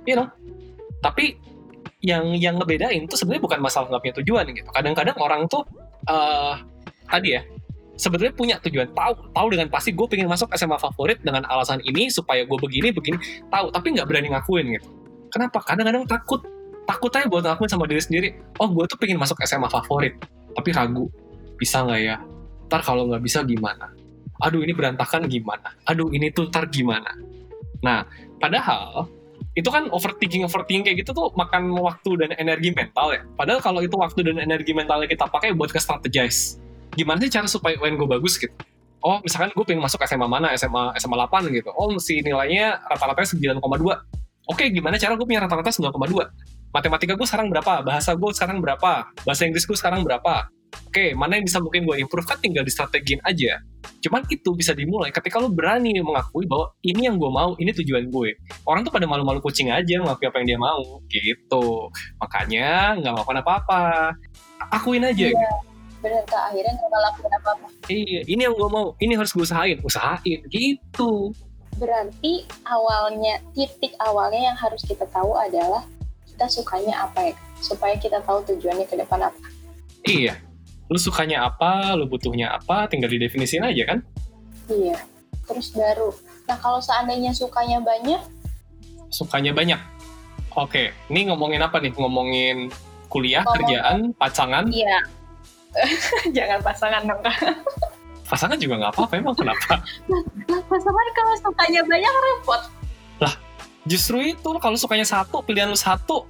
You 0.07 0.15
know? 0.17 0.27
Tapi 1.03 1.37
yang 2.01 2.33
yang 2.37 2.55
ngebedain 2.57 3.09
tuh 3.09 3.17
sebenarnya 3.19 3.43
bukan 3.43 3.59
masalah 3.61 3.85
nggak 3.91 4.01
punya 4.01 4.15
tujuan 4.23 4.45
gitu. 4.55 4.69
Kadang-kadang 4.71 5.17
orang 5.19 5.41
tuh 5.51 5.67
uh, 6.07 6.55
tadi 7.09 7.35
ya 7.37 7.41
sebetulnya 7.97 8.33
punya 8.33 8.55
tujuan. 8.61 8.89
Tahu 8.93 9.33
tahu 9.33 9.47
dengan 9.51 9.67
pasti 9.67 9.91
gue 9.91 10.07
pengen 10.07 10.29
masuk 10.29 10.53
SMA 10.55 10.77
favorit 10.79 11.19
dengan 11.21 11.43
alasan 11.49 11.81
ini 11.83 12.07
supaya 12.07 12.45
gue 12.45 12.57
begini 12.57 12.93
begini. 12.93 13.17
Tahu 13.51 13.73
tapi 13.73 13.97
nggak 13.97 14.07
berani 14.07 14.31
ngakuin 14.31 14.65
gitu. 14.77 14.87
Kenapa? 15.33 15.59
Kadang-kadang 15.65 16.07
takut 16.07 16.41
takut 16.87 17.11
aja 17.11 17.27
buat 17.27 17.43
ngelakuin 17.43 17.69
sama 17.69 17.85
diri 17.85 18.01
sendiri. 18.01 18.27
Oh 18.57 18.71
gue 18.71 18.87
tuh 18.87 18.95
pengen 18.95 19.19
masuk 19.19 19.35
SMA 19.43 19.67
favorit 19.67 20.15
tapi 20.55 20.71
ragu 20.71 21.11
bisa 21.59 21.83
nggak 21.83 21.99
ya? 22.01 22.15
Ntar 22.71 22.81
kalau 22.81 23.11
nggak 23.11 23.21
bisa 23.21 23.43
gimana? 23.43 23.91
Aduh 24.41 24.63
ini 24.63 24.71
berantakan 24.71 25.27
gimana? 25.27 25.75
Aduh 25.85 26.07
ini 26.15 26.31
tuh 26.31 26.47
ntar 26.47 26.71
gimana? 26.71 27.11
Nah 27.83 28.07
padahal 28.39 29.11
itu 29.53 29.67
kan 29.67 29.89
overthinking 29.91 30.47
overthinking 30.47 30.87
kayak 30.87 30.97
gitu 31.03 31.11
tuh 31.13 31.29
makan 31.35 31.75
waktu 31.77 32.25
dan 32.25 32.31
energi 32.39 32.71
mental 32.71 33.11
ya. 33.13 33.21
Padahal 33.35 33.59
kalau 33.59 33.83
itu 33.83 33.93
waktu 33.99 34.23
dan 34.23 34.39
energi 34.39 34.71
mentalnya 34.71 35.11
kita 35.11 35.27
pakai 35.27 35.53
buat 35.53 35.69
ke 35.69 35.81
strategize. 35.81 36.57
Gimana 36.95 37.21
sih 37.21 37.29
cara 37.29 37.45
supaya 37.45 37.75
UN 37.83 37.99
gue 37.99 38.07
bagus 38.09 38.39
gitu? 38.39 38.53
Oh 39.03 39.21
misalkan 39.21 39.53
gue 39.53 39.65
pengen 39.67 39.83
masuk 39.83 40.01
SMA 40.07 40.25
mana? 40.25 40.55
SMA 40.57 40.97
SMA 40.97 41.15
8 41.29 41.51
gitu. 41.53 41.69
Oh 41.75 41.91
mesti 41.93 42.23
nilainya 42.23 42.81
rata-ratanya 42.87 43.59
9,2 43.61 44.27
oke 44.47 44.63
gimana 44.71 44.95
cara 44.95 45.13
gue 45.13 45.27
punya 45.27 45.43
rata-rata 45.43 45.69
9,2 45.69 46.56
matematika 46.77 47.17
gue 47.17 47.25
sekarang 47.25 47.49
berapa, 47.49 47.81
bahasa 47.81 48.13
gue 48.13 48.29
sekarang 48.37 48.61
berapa, 48.61 49.09
bahasa 49.25 49.49
Inggris 49.49 49.65
gue 49.65 49.73
sekarang 49.73 50.05
berapa. 50.05 50.45
Oke, 50.85 51.17
mana 51.17 51.41
yang 51.41 51.49
bisa 51.49 51.57
mungkin 51.57 51.89
gue 51.89 51.97
improve 51.97 52.29
kan 52.29 52.37
tinggal 52.37 52.61
di 52.61 52.69
strategiin 52.69 53.17
aja. 53.25 53.57
Cuman 53.97 54.21
itu 54.29 54.53
bisa 54.53 54.77
dimulai 54.77 55.09
ketika 55.09 55.41
lo 55.41 55.49
berani 55.49 55.89
mengakui 55.97 56.45
bahwa 56.45 56.69
ini 56.85 57.09
yang 57.09 57.17
gue 57.17 57.31
mau, 57.33 57.57
ini 57.57 57.73
tujuan 57.73 58.13
gue. 58.13 58.37
Orang 58.61 58.85
tuh 58.85 58.93
pada 58.93 59.09
malu-malu 59.09 59.41
kucing 59.41 59.73
aja 59.73 59.97
mengakui 59.97 60.29
apa 60.29 60.37
yang 60.37 60.47
dia 60.53 60.59
mau, 60.61 61.01
gitu. 61.09 61.89
Makanya 62.21 62.99
nggak 63.01 63.13
melakukan 63.17 63.39
apa-apa. 63.41 63.83
Akuin 64.69 65.01
aja. 65.01 65.33
Iya. 65.33 65.49
Bener 65.97 66.21
kak, 66.29 66.53
akhirnya 66.53 66.77
nggak 66.77 66.89
ngelakuin 66.93 67.33
apa-apa. 67.41 67.67
Iya, 67.89 68.21
ini 68.29 68.41
yang 68.45 68.53
gue 68.53 68.69
mau, 68.69 68.93
ini 69.01 69.13
harus 69.17 69.33
gue 69.33 69.41
usahain, 69.41 69.81
usahain, 69.81 70.39
gitu. 70.53 71.33
Berarti 71.81 72.45
awalnya, 72.69 73.41
titik 73.57 73.97
awalnya 73.97 74.53
yang 74.53 74.57
harus 74.57 74.85
kita 74.85 75.09
tahu 75.09 75.33
adalah 75.33 75.81
kita 76.37 76.61
sukanya 76.61 77.09
apa 77.09 77.33
ya? 77.33 77.35
Supaya 77.57 77.97
kita 77.97 78.21
tahu 78.21 78.45
tujuannya 78.45 78.85
ke 78.85 78.93
depan 78.93 79.25
apa. 79.25 79.41
Iya. 80.05 80.37
Lu 80.85 81.01
sukanya 81.01 81.49
apa 81.49 81.97
lu 81.97 82.05
butuhnya 82.05 82.53
apa 82.53 82.85
tinggal 82.85 83.09
didefinisin 83.09 83.65
aja 83.65 83.83
kan? 83.89 84.05
Iya. 84.69 85.01
Terus 85.49 85.73
baru. 85.73 86.13
Nah 86.45 86.61
kalau 86.61 86.77
seandainya 86.77 87.33
sukanya 87.33 87.81
banyak? 87.81 88.21
Sukanya 89.09 89.49
banyak. 89.49 89.81
Oke 90.53 90.93
ini 91.09 91.25
ngomongin 91.25 91.65
apa 91.65 91.81
nih? 91.81 91.89
Ngomongin 91.97 92.69
kuliah 93.09 93.41
Ngomong, 93.41 93.57
kerjaan 93.57 93.97
pasangan? 94.13 94.69
Iya. 94.69 95.01
Jangan 96.37 96.61
pasangan 96.61 97.01
dong 97.01 97.21
pasangan 98.27 98.59
juga 98.59 98.75
nggak 98.75 98.91
apa-apa 98.91 99.13
emang 99.23 99.35
kenapa? 99.39 99.79
Pasangan 100.67 101.07
kalau 101.15 101.33
sukanya 101.39 101.79
banyak 101.87 102.11
repot 102.11 102.61
Justru 103.87 104.19
itu 104.19 104.49
kalau 104.59 104.75
sukanya 104.75 105.07
satu, 105.07 105.39
pilihan 105.39 105.71
lu 105.71 105.79
satu, 105.79 106.27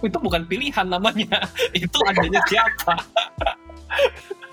itu 0.00 0.16
bukan 0.16 0.48
pilihan 0.48 0.88
namanya. 0.88 1.44
itu 1.76 1.98
adanya 2.08 2.40
siapa. 2.48 2.96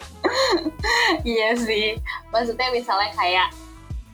iya 1.32 1.56
sih. 1.56 1.96
Maksudnya 2.36 2.68
misalnya 2.76 3.16
kayak 3.16 3.50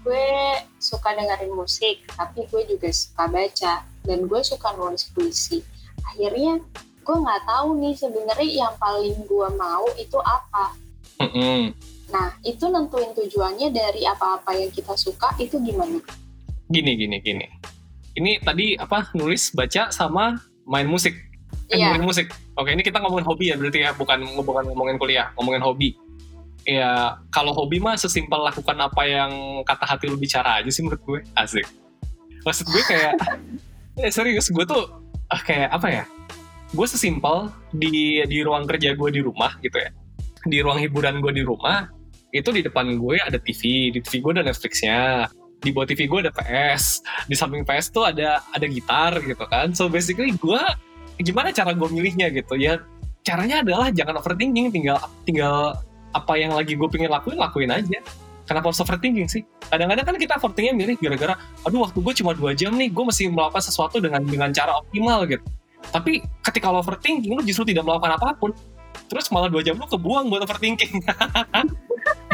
gue 0.05 0.29
suka 0.77 1.17
dengerin 1.17 1.51
musik, 1.51 2.05
tapi 2.13 2.45
gue 2.47 2.61
juga 2.69 2.93
suka 2.93 3.25
baca 3.25 3.73
dan 4.05 4.19
gue 4.29 4.41
suka 4.45 4.69
nulis 4.77 5.09
puisi. 5.11 5.65
Akhirnya 6.05 6.61
gue 7.01 7.17
nggak 7.17 7.41
tahu 7.49 7.81
nih 7.81 7.97
sebenarnya 7.97 8.49
yang 8.69 8.73
paling 8.77 9.17
gue 9.25 9.47
mau 9.57 9.89
itu 9.97 10.21
apa. 10.21 10.77
Mm 11.17 11.29
-hmm. 11.33 11.61
Nah, 12.07 12.37
itu 12.45 12.63
nentuin 12.71 13.11
tujuannya 13.17 13.73
dari 13.73 14.07
apa-apa 14.07 14.55
yang 14.55 14.71
kita 14.71 14.95
suka 14.95 15.33
itu 15.41 15.59
gimana? 15.59 15.99
Gini, 16.71 16.95
gini, 16.95 17.17
gini 17.19 17.47
ini 18.17 18.41
tadi 18.41 18.73
apa 18.73 19.13
nulis 19.13 19.53
baca 19.53 19.93
sama 19.93 20.41
main 20.65 20.89
musik. 20.89 21.13
Eh, 21.69 21.77
yeah. 21.77 21.93
ngomongin 21.93 22.05
musik. 22.09 22.27
Oke 22.57 22.73
ini 22.73 22.81
kita 22.81 22.97
ngomongin 22.99 23.27
hobi 23.29 23.53
ya 23.53 23.55
berarti 23.55 23.79
ya 23.85 23.91
bukan 23.93 24.25
bukan 24.41 24.63
ngomongin 24.73 24.97
kuliah 24.97 25.29
ngomongin 25.37 25.61
hobi. 25.61 25.93
Ya 26.67 27.21
kalau 27.31 27.55
hobi 27.55 27.79
mah 27.79 27.95
sesimpel 27.95 28.43
lakukan 28.43 28.75
apa 28.75 29.01
yang 29.07 29.31
kata 29.63 29.85
hati 29.87 30.11
lu 30.11 30.19
bicara 30.19 30.59
aja 30.59 30.67
sih 30.73 30.83
menurut 30.83 30.99
gue. 31.05 31.19
Asik. 31.37 31.63
Maksud 32.43 32.65
gue 32.67 32.83
kayak 32.83 33.13
eh, 34.01 34.11
serius 34.11 34.49
gue 34.49 34.65
tuh 34.65 34.83
ah, 35.29 35.41
kayak 35.45 35.69
apa 35.71 35.87
ya 35.87 36.03
gue 36.67 36.87
sesimpel 36.87 37.47
di 37.71 38.19
di 38.27 38.43
ruang 38.43 38.67
kerja 38.67 38.97
gue 38.97 39.09
di 39.13 39.21
rumah 39.21 39.55
gitu 39.61 39.77
ya. 39.77 39.93
Di 40.47 40.57
ruang 40.65 40.81
hiburan 40.81 41.21
gue 41.21 41.31
di 41.31 41.43
rumah 41.45 41.87
itu 42.35 42.49
di 42.51 42.59
depan 42.59 42.99
gue 42.99 43.15
ada 43.23 43.39
TV 43.39 43.91
di 43.95 43.99
TV 44.03 44.19
gue 44.19 44.31
ada 44.35 44.43
Netflixnya 44.43 45.31
di 45.61 45.73
bawah 45.73 45.87
TV 45.89 46.05
gue 46.05 46.19
ada 46.27 46.33
PS 46.33 47.01
di 47.25 47.33
samping 47.33 47.65
PS 47.65 47.89
tuh 47.89 48.05
ada 48.05 48.45
ada 48.53 48.65
gitar 48.69 49.17
gitu 49.21 49.45
kan. 49.49 49.73
So 49.73 49.89
basically 49.89 50.37
gue 50.37 50.61
gimana 51.21 51.49
cara 51.49 51.73
gue 51.73 51.87
milihnya 51.89 52.29
gitu? 52.29 52.53
Ya 52.57 52.81
caranya 53.25 53.65
adalah 53.65 53.89
jangan 53.89 54.21
overthinking 54.21 54.69
tinggal 54.71 55.01
tinggal 55.25 55.75
apa 56.13 56.33
yang 56.39 56.53
lagi 56.53 56.77
gue 56.77 56.87
pengen 56.89 57.09
lakuin 57.09 57.37
lakuin 57.41 57.71
aja. 57.73 57.99
Kenapa 58.47 58.71
harus 58.71 58.79
overthinking 58.79 59.27
sih? 59.27 59.43
Kadang-kadang 59.67 60.07
kan 60.07 60.15
kita 60.15 60.33
overthinkingnya 60.39 60.75
milih 60.77 60.95
gara-gara 61.01 61.35
aduh 61.67 61.83
waktu 61.83 61.99
gue 61.99 62.13
cuma 62.23 62.31
dua 62.31 62.55
jam 62.55 62.71
nih 62.77 62.93
gue 62.93 63.03
mesti 63.03 63.27
melakukan 63.27 63.63
sesuatu 63.65 63.99
dengan 63.99 64.23
dengan 64.23 64.53
cara 64.53 64.77
optimal 64.79 65.27
gitu. 65.27 65.43
Tapi 65.91 66.23
ketika 66.45 66.71
lo 66.71 66.79
overthinking 66.79 67.33
lo 67.33 67.41
justru 67.43 67.73
tidak 67.73 67.83
melakukan 67.83 68.15
apa 68.15 68.37
pun. 68.37 68.53
Terus 69.07 69.31
malah 69.31 69.47
dua 69.47 69.63
jam 69.63 69.75
lo 69.79 69.87
kebuang 69.89 70.29
buat 70.29 70.45
overthinking. 70.45 71.01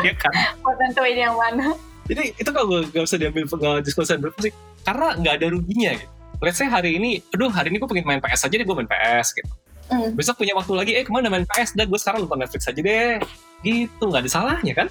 Iya 0.03 0.13
kan? 0.19 0.33
Mau 0.61 0.75
tentuin 0.77 1.17
yang 1.17 1.33
mana? 1.33 1.73
Jadi 2.03 2.35
itu 2.35 2.49
kalau 2.51 2.83
gak 2.83 3.03
usah 3.03 3.15
diambil 3.15 3.47
diskusi 3.79 4.13
berapa 4.19 4.39
sih? 4.43 4.51
Karena 4.83 5.15
nggak 5.15 5.33
ada 5.39 5.47
ruginya 5.55 5.91
gitu. 5.95 6.11
Let's 6.43 6.59
say 6.59 6.67
hari 6.67 6.99
ini 6.99 7.23
aduh 7.31 7.47
hari 7.47 7.71
ini 7.71 7.79
gue 7.79 7.87
pengen 7.87 8.03
main 8.03 8.19
PS 8.19 8.51
aja 8.51 8.55
deh 8.59 8.67
gue 8.67 8.75
main 8.75 8.89
PS 8.89 9.39
gitu. 9.39 9.51
Mm. 9.83 10.15
besok 10.15 10.39
punya 10.39 10.55
waktu 10.55 10.73
lagi 10.79 10.91
eh 10.95 11.03
ke 11.03 11.11
mana 11.11 11.27
main 11.27 11.43
PS 11.43 11.75
dah 11.75 11.83
gue 11.83 11.99
sekarang 11.99 12.23
nonton 12.23 12.39
Netflix 12.39 12.67
aja 12.67 12.79
deh. 12.79 13.19
Gitu 13.63 14.03
nggak 14.03 14.27
ada 14.27 14.31
salahnya 14.31 14.73
kan? 14.75 14.87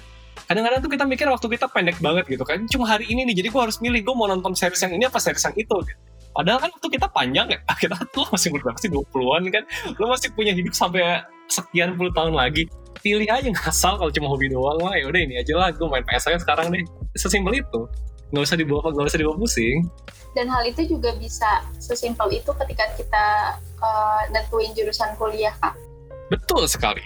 Kadang-kadang 0.49 0.79
tuh 0.81 0.91
kita 0.91 1.03
mikir 1.05 1.25
waktu 1.29 1.47
kita 1.49 1.65
pendek 1.69 1.97
banget 2.01 2.25
gitu 2.25 2.41
kan. 2.41 2.65
Cuma 2.65 2.89
hari 2.89 3.05
ini 3.09 3.29
nih 3.29 3.45
jadi 3.45 3.47
gue 3.53 3.61
harus 3.61 3.77
milih 3.77 4.01
gue 4.01 4.15
mau 4.17 4.25
nonton 4.25 4.57
series 4.57 4.81
yang 4.81 4.93
ini 4.97 5.05
apa 5.05 5.21
series 5.21 5.45
yang 5.45 5.55
itu 5.57 5.77
gitu. 5.85 5.99
Padahal 6.33 6.57
kan 6.65 6.69
waktu 6.73 6.89
kita 6.97 7.07
panjang 7.13 7.45
ya, 7.45 7.59
kita 7.83 7.93
tuh 8.09 8.25
masih 8.33 8.49
berapa 8.57 8.77
sih? 8.81 8.89
20-an 8.89 9.53
kan, 9.53 9.63
lo 10.01 10.09
masih 10.09 10.33
punya 10.33 10.49
hidup 10.49 10.73
sampai 10.73 11.21
sekian 11.45 11.93
puluh 11.93 12.09
tahun 12.09 12.33
lagi. 12.33 12.65
pilih 13.03 13.27
aja 13.27 13.43
ngasal 13.51 13.99
kalau 13.99 14.11
cuma 14.15 14.31
hobi 14.31 14.47
doang 14.47 14.79
mah 14.79 14.95
ya 14.95 15.03
udah 15.11 15.21
ini 15.21 15.35
aja 15.35 15.53
lah. 15.59 15.69
Gue 15.75 15.91
main 15.91 16.07
PS 16.07 16.31
aja 16.31 16.39
sekarang 16.39 16.71
deh 16.71 17.02
sesimpel 17.15 17.63
itu. 17.63 17.81
Nggak 18.33 18.43
usah 18.49 18.57
dibawa 18.57 18.89
nggak 18.89 19.07
usah 19.13 19.19
dibawa 19.21 19.37
pusing. 19.37 19.85
Dan 20.33 20.49
hal 20.49 20.65
itu 20.65 20.89
juga 20.89 21.13
bisa 21.17 21.61
sesimpel 21.77 22.41
itu 22.41 22.49
ketika 22.65 22.89
kita 22.97 23.25
uh, 23.81 24.21
nentuin 24.33 24.73
jurusan 24.73 25.13
kuliah 25.21 25.53
kak. 25.61 25.77
Betul 26.33 26.65
sekali. 26.65 27.05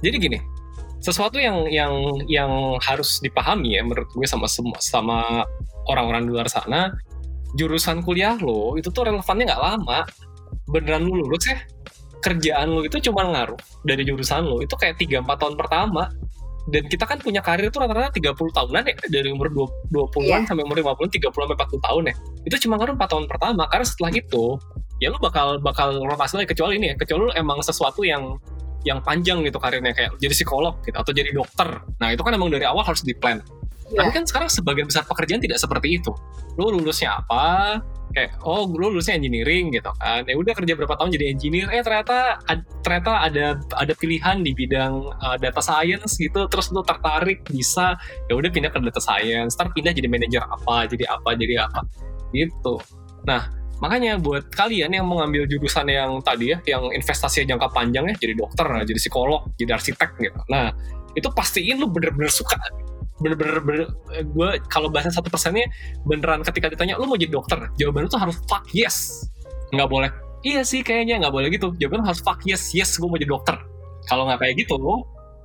Jadi 0.00 0.16
gini 0.16 0.38
sesuatu 0.98 1.38
yang 1.38 1.70
yang 1.70 1.94
yang 2.26 2.50
harus 2.82 3.22
dipahami 3.22 3.78
ya 3.78 3.86
menurut 3.86 4.10
gue 4.10 4.26
sama 4.26 4.50
sama 4.82 5.46
orang-orang 5.86 6.26
di 6.26 6.30
luar 6.34 6.50
sana 6.50 6.90
jurusan 7.54 8.02
kuliah 8.02 8.34
lo 8.36 8.74
itu 8.74 8.90
tuh 8.90 9.08
relevannya 9.08 9.48
nggak 9.48 9.62
lama. 9.62 10.04
Beneran 10.68 11.08
lu 11.08 11.24
lulus 11.24 11.48
ya 11.48 11.56
kerjaan 12.20 12.68
lo 12.74 12.84
itu 12.84 13.00
cuma 13.08 13.24
ngaruh 13.24 13.56
dari 13.86 14.04
jurusan 14.04 14.44
lo. 14.44 14.60
Itu 14.60 14.74
kayak 14.76 15.00
3-4 15.00 15.24
tahun 15.24 15.54
pertama 15.56 16.12
dan 16.68 16.84
kita 16.84 17.04
kan 17.08 17.16
punya 17.16 17.40
karir 17.40 17.72
itu 17.72 17.80
rata-rata 17.80 18.12
30 18.12 18.36
tahunan 18.36 18.82
ya. 18.84 18.94
Dari 19.08 19.28
umur 19.32 19.48
20-an 19.88 20.28
yeah. 20.28 20.44
sampai 20.44 20.68
umur 20.68 20.76
50 20.76 21.16
30 21.16 21.32
sampai 21.32 21.56
40 21.56 21.86
tahun 21.88 22.02
ya. 22.12 22.14
Itu 22.44 22.56
cuma 22.68 22.74
ngaruh 22.76 22.94
4 23.00 23.08
tahun 23.08 23.24
pertama. 23.24 23.62
Karena 23.72 23.86
setelah 23.88 24.12
itu 24.12 24.44
ya 25.00 25.08
lu 25.08 25.18
bakal 25.18 25.56
bakal 25.64 25.96
rotasi 26.04 26.44
lagi. 26.44 26.52
Kecuali 26.52 26.76
ini 26.76 26.92
ya 26.92 26.96
kecuali 27.00 27.32
lu 27.32 27.32
emang 27.32 27.64
sesuatu 27.64 28.04
yang 28.04 28.36
yang 28.84 29.00
panjang 29.00 29.40
gitu 29.48 29.56
karirnya. 29.56 29.96
Kayak 29.96 30.20
jadi 30.20 30.34
psikolog 30.36 30.76
gitu 30.84 30.96
atau 31.00 31.12
jadi 31.16 31.30
dokter. 31.32 31.68
Nah 32.04 32.12
itu 32.12 32.20
kan 32.20 32.36
emang 32.36 32.52
dari 32.52 32.68
awal 32.68 32.84
harus 32.84 33.00
di 33.00 33.16
plan. 33.16 33.40
Yeah. 33.88 34.04
tapi 34.04 34.20
kan 34.20 34.24
sekarang 34.28 34.52
sebagian 34.52 34.84
besar 34.84 35.08
pekerjaan 35.08 35.40
tidak 35.40 35.56
seperti 35.56 35.96
itu. 35.96 36.12
Lu 36.60 36.68
lulusnya 36.68 37.24
apa 37.24 37.80
kayak 38.12 38.40
oh 38.44 38.64
lu 38.68 38.92
lulusnya 38.92 39.16
engineering 39.16 39.72
gitu 39.72 39.90
kan. 40.00 40.24
Ya 40.24 40.36
udah 40.36 40.52
kerja 40.56 40.72
berapa 40.74 40.94
tahun 40.96 41.10
jadi 41.14 41.26
engineer. 41.32 41.68
Eh 41.72 41.82
ternyata 41.84 42.40
ad, 42.48 42.64
ternyata 42.80 43.10
ada 43.28 43.46
ada 43.76 43.92
pilihan 43.96 44.40
di 44.40 44.52
bidang 44.56 44.92
uh, 45.20 45.36
data 45.36 45.60
science 45.60 46.16
gitu. 46.16 46.48
Terus 46.48 46.72
lu 46.72 46.80
tertarik 46.84 47.44
bisa 47.48 47.98
ya 48.28 48.34
udah 48.36 48.48
pindah 48.48 48.70
ke 48.72 48.78
data 48.80 49.02
science. 49.02 49.56
Ntar 49.56 49.72
pindah 49.72 49.92
jadi 49.92 50.08
manajer 50.08 50.42
apa 50.44 50.88
jadi 50.88 51.04
apa 51.08 51.30
jadi 51.36 51.54
apa. 51.68 51.80
Gitu. 52.32 52.74
Nah 53.28 53.52
makanya 53.78 54.18
buat 54.18 54.50
kalian 54.50 54.90
yang 54.90 55.06
mau 55.06 55.22
ngambil 55.22 55.46
jurusan 55.46 55.86
yang 55.86 56.18
tadi 56.18 56.50
ya 56.50 56.58
yang 56.66 56.90
investasi 56.90 57.46
jangka 57.46 57.70
panjang 57.70 58.10
ya 58.10 58.14
jadi 58.18 58.34
dokter 58.34 58.66
jadi 58.66 58.98
psikolog 58.98 59.46
jadi 59.54 59.78
arsitek 59.78 60.10
gitu. 60.18 60.40
Nah 60.50 60.74
itu 61.14 61.28
pastiin 61.30 61.78
lu 61.78 61.90
bener-bener 61.90 62.30
suka 62.30 62.58
bener-bener 63.18 63.90
gue 64.22 64.50
kalau 64.70 64.88
bahasa 64.88 65.10
satu 65.10 65.26
persennya 65.26 65.66
beneran 66.06 66.46
ketika 66.46 66.70
ditanya 66.70 66.94
lu 66.98 67.10
mau 67.10 67.18
jadi 67.18 67.34
dokter? 67.34 67.58
Jawaban 67.76 68.06
lu 68.06 68.10
tuh 68.10 68.20
harus 68.22 68.38
fuck 68.46 68.64
yes. 68.70 69.26
Nggak 69.74 69.88
boleh 69.90 70.10
iya 70.46 70.62
sih 70.62 70.86
kayaknya. 70.86 71.18
Nggak 71.22 71.34
boleh 71.34 71.48
gitu. 71.50 71.74
Jawaban 71.76 72.06
harus 72.06 72.22
fuck 72.22 72.40
yes 72.46 72.72
yes 72.72 72.94
gue 72.96 73.08
mau 73.08 73.18
jadi 73.18 73.30
dokter. 73.30 73.56
Kalau 74.06 74.26
nggak 74.30 74.40
kayak 74.40 74.54
gitu 74.64 74.78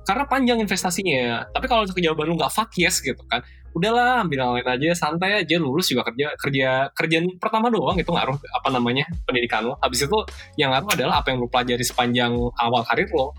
karena 0.04 0.24
panjang 0.28 0.58
investasinya. 0.60 1.48
Tapi 1.50 1.66
kalau 1.66 1.88
jawaban 1.88 2.26
lu 2.30 2.34
nggak 2.36 2.52
fuck 2.52 2.70
yes 2.78 3.00
gitu 3.00 3.20
kan 3.26 3.42
udahlah 3.74 4.22
ambil 4.22 4.54
lain 4.54 4.66
aja 4.70 4.90
santai 4.94 5.42
aja 5.42 5.58
lulus 5.58 5.90
juga 5.90 6.06
kerja 6.06 6.30
kerja 6.38 6.68
kerjaan 6.94 7.26
pertama 7.42 7.66
doang 7.74 7.98
itu 7.98 8.06
ngaruh 8.06 8.38
apa 8.38 8.68
namanya 8.70 9.02
pendidikan 9.26 9.66
lo 9.66 9.74
habis 9.82 10.06
itu 10.06 10.14
yang 10.54 10.70
ngaruh 10.70 10.94
adalah 10.94 11.18
apa 11.18 11.34
yang 11.34 11.42
lu 11.42 11.50
pelajari 11.50 11.82
sepanjang 11.82 12.32
awal 12.38 12.86
karir 12.86 13.10
lo 13.10 13.34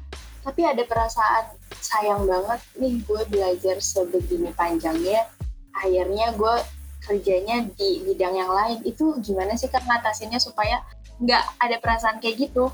tapi 0.46 0.62
ada 0.62 0.86
perasaan 0.86 1.58
sayang 1.82 2.30
banget. 2.30 2.62
Nih 2.78 3.02
gue 3.02 3.22
belajar 3.34 3.82
sebegini 3.82 4.54
panjangnya 4.54 5.26
akhirnya 5.74 6.32
gue 6.38 6.56
kerjanya 7.02 7.66
di 7.74 8.06
bidang 8.06 8.38
yang 8.38 8.54
lain. 8.54 8.78
Itu 8.86 9.18
gimana 9.26 9.58
sih 9.58 9.74
kan 9.74 9.82
ngatasinnya 9.82 10.38
supaya 10.38 10.86
nggak 11.18 11.44
ada 11.58 11.82
perasaan 11.82 12.22
kayak 12.22 12.46
gitu? 12.46 12.70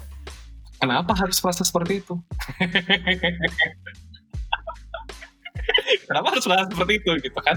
Kenapa 0.83 1.15
harus 1.15 1.39
merasa 1.39 1.63
seperti 1.63 2.03
itu? 2.03 2.19
Kenapa 6.11 6.35
harus 6.35 6.43
merasa 6.43 6.67
seperti 6.67 6.93
itu 6.99 7.11
gitu 7.23 7.39
kan? 7.39 7.55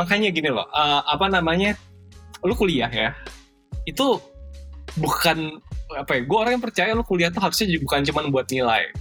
Makanya 0.00 0.32
gini 0.32 0.48
loh 0.48 0.64
uh, 0.72 1.04
apa 1.04 1.28
namanya 1.28 1.76
lu 2.44 2.56
kuliah 2.56 2.88
ya 2.88 3.12
itu 3.88 4.20
bukan 5.00 5.60
apa 5.96 6.16
ya 6.16 6.20
gue 6.24 6.38
orang 6.38 6.52
yang 6.58 6.64
percaya 6.64 6.90
lu 6.92 7.04
kuliah 7.04 7.32
tuh 7.32 7.40
harusnya 7.40 7.66
bukan 7.80 8.04
cuma 8.04 8.20
buat 8.28 8.46
nilai 8.48 8.92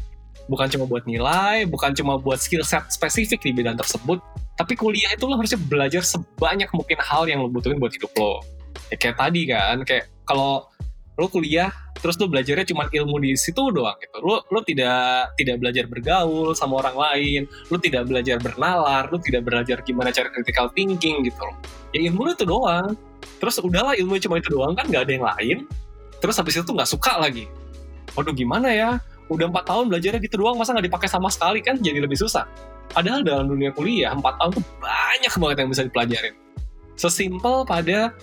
bukan 0.47 0.67
cuma 0.67 0.85
buat 0.87 1.03
nilai, 1.07 1.63
bukan 1.67 1.95
cuma 1.95 2.19
buat 2.19 2.39
skill 2.39 2.63
set 2.65 2.83
spesifik 2.91 3.39
di 3.43 3.51
bidang 3.55 3.79
tersebut, 3.79 4.19
tapi 4.59 4.77
kuliah 4.77 5.11
itu 5.15 5.25
lo 5.25 5.39
harusnya 5.39 5.59
belajar 5.59 6.03
sebanyak 6.03 6.69
mungkin 6.75 6.97
hal 6.99 7.25
yang 7.25 7.41
lo 7.41 7.49
butuhin 7.49 7.79
buat 7.79 7.93
hidup 7.95 8.11
lo. 8.19 8.43
Ya, 8.91 8.95
kayak 8.99 9.17
tadi 9.17 9.41
kan, 9.49 9.81
kayak 9.87 10.11
kalau 10.27 10.67
lo 11.13 11.29
kuliah 11.29 11.69
terus 12.01 12.17
lo 12.17 12.25
belajarnya 12.25 12.65
cuma 12.67 12.89
ilmu 12.89 13.21
di 13.21 13.37
situ 13.37 13.69
doang 13.69 13.95
gitu. 14.01 14.17
Lo 14.21 14.43
lo 14.49 14.59
tidak 14.65 15.37
tidak 15.37 15.61
belajar 15.61 15.85
bergaul 15.87 16.51
sama 16.57 16.83
orang 16.83 16.95
lain, 16.97 17.41
lo 17.69 17.77
tidak 17.79 18.09
belajar 18.09 18.41
bernalar, 18.41 19.07
lo 19.13 19.21
tidak 19.21 19.45
belajar 19.45 19.79
gimana 19.85 20.09
cara 20.09 20.27
critical 20.33 20.67
thinking 20.73 21.23
gitu. 21.23 21.47
Ya 21.95 22.09
ilmu 22.09 22.27
lo 22.27 22.31
itu 22.33 22.45
doang. 22.45 22.97
Terus 23.39 23.61
udahlah 23.61 23.95
ilmu 23.95 24.19
cuma 24.19 24.41
itu 24.41 24.51
doang 24.51 24.73
kan 24.75 24.89
nggak 24.89 25.03
ada 25.07 25.11
yang 25.13 25.25
lain. 25.25 25.57
Terus 26.19 26.35
habis 26.39 26.59
itu 26.59 26.71
nggak 26.71 26.89
suka 26.89 27.19
lagi. 27.19 27.47
Waduh 28.13 28.35
gimana 28.35 28.69
ya? 28.73 28.99
Udah 29.33 29.49
empat 29.49 29.65
tahun 29.65 29.89
belajarnya 29.89 30.21
gitu 30.21 30.35
doang 30.39 30.55
masa 30.55 30.77
nggak 30.77 30.87
dipakai 30.87 31.09
sama 31.09 31.27
sekali 31.33 31.59
kan? 31.65 31.81
Jadi 31.81 31.99
lebih 31.99 32.15
susah. 32.15 32.45
Padahal 32.93 33.25
dalam 33.25 33.49
dunia 33.49 33.73
kuliah 33.73 34.13
empat 34.13 34.37
tahun 34.37 34.51
tuh 34.61 34.65
banyak 34.77 35.33
banget 35.33 35.57
yang 35.65 35.69
bisa 35.73 35.81
dipelajarin. 35.89 36.35
Sesimpel 36.93 37.65
pada 37.65 38.13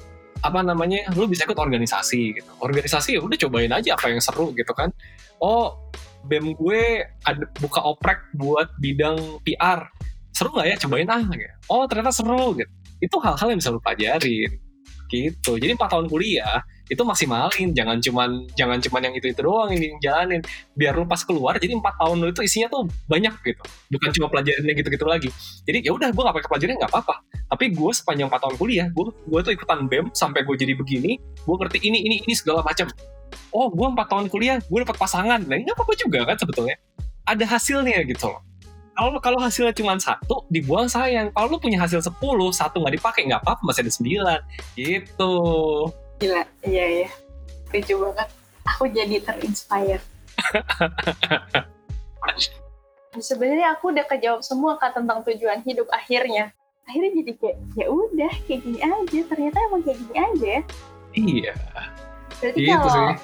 apa 0.41 0.61
namanya 0.65 1.05
lu 1.19 1.27
bisa 1.27 1.45
ikut 1.45 1.59
organisasi 1.59 2.39
gitu. 2.39 2.51
Organisasi 2.63 3.19
ya 3.19 3.21
udah 3.21 3.37
cobain 3.37 3.73
aja 3.75 3.99
apa 3.99 4.07
yang 4.09 4.23
seru 4.23 4.55
gitu 4.55 4.71
kan. 4.73 4.95
Oh 5.43 5.91
bem 6.31 6.53
gue 6.55 7.03
ada 7.27 7.45
buka 7.59 7.81
oprek 7.83 8.21
buat 8.37 8.71
bidang 8.79 9.43
PR 9.43 9.85
seru 10.31 10.55
nggak 10.55 10.69
ya? 10.71 10.77
Cobain 10.87 11.09
ah 11.11 11.25
gitu. 11.35 11.55
oh 11.69 11.85
ternyata 11.91 12.15
seru 12.15 12.55
gitu. 12.55 12.71
Itu 13.03 13.17
hal-hal 13.19 13.53
yang 13.53 13.59
bisa 13.59 13.75
lu 13.75 13.81
pelajarin. 13.83 14.51
Gitu. 15.11 15.53
Jadi 15.59 15.73
empat 15.75 15.91
tahun 15.91 16.07
kuliah 16.07 16.63
itu 16.91 17.03
maksimalin 17.07 17.71
jangan 17.71 18.03
cuman 18.03 18.51
jangan 18.59 18.83
cuman 18.83 19.01
yang 19.07 19.15
itu 19.15 19.31
itu 19.31 19.41
doang 19.41 19.71
yang 19.71 19.95
jalanin. 20.03 20.43
Biar 20.75 20.99
lu 20.99 21.07
pas 21.07 21.23
keluar 21.23 21.55
jadi 21.63 21.79
empat 21.79 21.95
tahun 22.03 22.19
lu 22.19 22.35
itu 22.35 22.43
isinya 22.43 22.67
tuh 22.67 22.91
banyak 23.07 23.31
gitu. 23.47 23.63
Bukan 23.95 24.11
cuma 24.19 24.27
pelajarannya 24.27 24.75
gitu-gitu 24.75 25.07
lagi. 25.07 25.31
Jadi 25.71 25.87
ya 25.87 25.95
udah 25.95 26.11
gue 26.11 26.23
gak 26.27 26.35
pakai 26.35 26.51
pelajarannya 26.51 26.79
nggak 26.83 26.91
apa-apa. 26.91 27.15
Tapi 27.47 27.65
gue 27.71 27.91
sepanjang 27.95 28.27
empat 28.27 28.41
tahun 28.43 28.57
kuliah 28.59 28.87
gue 28.91 29.05
gue 29.07 29.41
tuh 29.47 29.53
ikutan 29.55 29.87
bem 29.87 30.11
sampai 30.11 30.43
gue 30.43 30.57
jadi 30.59 30.75
begini 30.75 31.23
gue 31.23 31.55
ngerti 31.55 31.79
ini 31.87 31.99
ini 32.03 32.17
ini 32.27 32.35
segala 32.35 32.67
macam. 32.67 32.91
Oh 33.55 33.71
gue 33.71 33.87
empat 33.87 34.11
tahun 34.11 34.27
kuliah 34.27 34.59
gue 34.59 34.79
dapat 34.83 34.99
pasangan. 34.99 35.47
Nah 35.47 35.57
nggak 35.63 35.79
apa-apa 35.79 35.95
juga 35.95 36.27
kan 36.27 36.35
sebetulnya. 36.43 36.75
Ada 37.23 37.47
hasilnya 37.47 38.03
gitu 38.11 38.27
loh. 38.27 38.43
Kalau 38.99 39.17
kalau 39.23 39.39
hasilnya 39.39 39.71
cuma 39.79 39.95
satu 40.03 40.43
dibuang 40.51 40.91
sayang. 40.91 41.31
Kalau 41.31 41.47
lu 41.55 41.63
punya 41.63 41.79
hasil 41.79 42.03
sepuluh 42.03 42.51
satu 42.51 42.83
nggak 42.83 42.99
dipakai 42.99 43.31
nggak 43.31 43.47
apa-apa 43.47 43.63
masih 43.63 43.87
ada 43.87 43.93
sembilan. 43.95 44.41
Gitu 44.75 45.33
Gila, 46.21 46.45
iya 46.69 46.85
ya. 47.05 47.09
Lucu 47.73 47.97
banget. 47.97 48.29
Aku 48.77 48.85
jadi 48.93 49.17
terinspire. 49.25 50.05
Sebenarnya 53.17 53.73
aku 53.73 53.89
udah 53.89 54.05
kejawab 54.05 54.45
semua 54.45 54.77
kak 54.77 55.01
tentang 55.01 55.25
tujuan 55.25 55.65
hidup 55.65 55.89
akhirnya. 55.89 56.53
Akhirnya 56.85 57.25
jadi 57.25 57.33
kayak 57.41 57.57
ya 57.73 57.87
udah 57.89 58.33
kayak 58.45 58.61
gini 58.61 58.81
aja. 58.85 59.21
Ternyata 59.33 59.57
emang 59.73 59.81
kayak 59.81 59.97
gini 59.97 60.15
aja. 60.21 60.55
Iya. 61.17 61.55
Berarti 62.37 62.59
gitu 62.69 62.77
kalau 62.77 62.93
sih. 62.93 63.17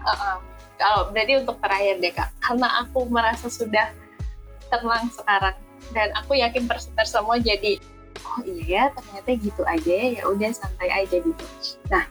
Uh, 0.00 0.10
uh, 0.10 0.36
kalau 0.80 1.00
berarti 1.12 1.32
untuk 1.44 1.56
terakhir 1.60 1.94
deh 2.00 2.12
kak, 2.16 2.32
karena 2.40 2.68
aku 2.80 3.04
merasa 3.12 3.52
sudah 3.52 3.92
tenang 4.72 5.12
sekarang 5.12 5.56
dan 5.92 6.08
aku 6.16 6.40
yakin 6.40 6.64
perseter 6.64 7.04
semua 7.04 7.36
jadi 7.36 7.76
oh 8.24 8.40
iya 8.46 8.88
ternyata 8.94 9.28
gitu 9.36 9.62
aja 9.66 9.92
ya 9.92 10.22
udah 10.24 10.48
santai 10.56 10.88
aja 10.88 11.20
gitu. 11.20 11.44
Nah 11.92 12.08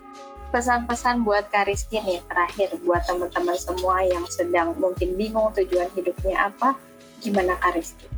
pesan-pesan 0.49 1.21
buat 1.21 1.47
Kak 1.53 1.69
Rizky 1.69 2.01
nih 2.01 2.19
terakhir 2.25 2.73
buat 2.81 3.05
teman-teman 3.05 3.57
semua 3.57 4.01
yang 4.01 4.25
sedang 4.29 4.73
mungkin 4.81 5.13
bingung 5.13 5.53
tujuan 5.53 5.89
hidupnya 5.93 6.49
apa, 6.49 6.73
gimana 7.21 7.53
Kak 7.61 7.77
Rizky? 7.77 8.09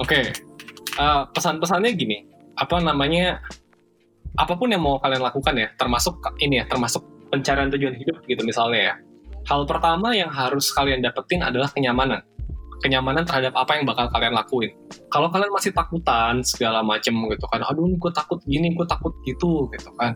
Oke, 0.00 0.20
okay. 0.20 0.24
uh, 1.00 1.24
pesan-pesannya 1.32 1.92
gini, 1.96 2.28
apa 2.56 2.80
namanya, 2.80 3.40
apa 4.36 4.52
pun 4.56 4.72
yang 4.72 4.84
mau 4.84 5.00
kalian 5.00 5.24
lakukan 5.24 5.54
ya, 5.56 5.68
termasuk 5.76 6.20
ini 6.40 6.60
ya, 6.60 6.64
termasuk 6.68 7.04
pencarian 7.32 7.72
tujuan 7.72 7.96
hidup 7.96 8.20
gitu 8.28 8.44
misalnya 8.44 8.92
ya. 8.92 8.94
Hal 9.48 9.66
pertama 9.66 10.14
yang 10.14 10.30
harus 10.30 10.70
kalian 10.70 11.02
dapetin 11.02 11.42
adalah 11.42 11.66
kenyamanan. 11.72 12.22
Kenyamanan 12.82 13.22
terhadap 13.22 13.54
apa 13.54 13.78
yang 13.78 13.86
bakal 13.86 14.10
kalian 14.10 14.34
lakuin. 14.34 14.70
Kalau 15.06 15.30
kalian 15.30 15.50
masih 15.54 15.70
takutan 15.70 16.42
segala 16.42 16.82
macem 16.82 17.14
gitu 17.30 17.46
kan, 17.50 17.62
aduh 17.62 17.90
gue 17.90 18.12
takut 18.14 18.38
gini, 18.46 18.74
gue 18.74 18.86
takut 18.86 19.14
gitu 19.26 19.70
gitu 19.70 19.90
kan 19.98 20.14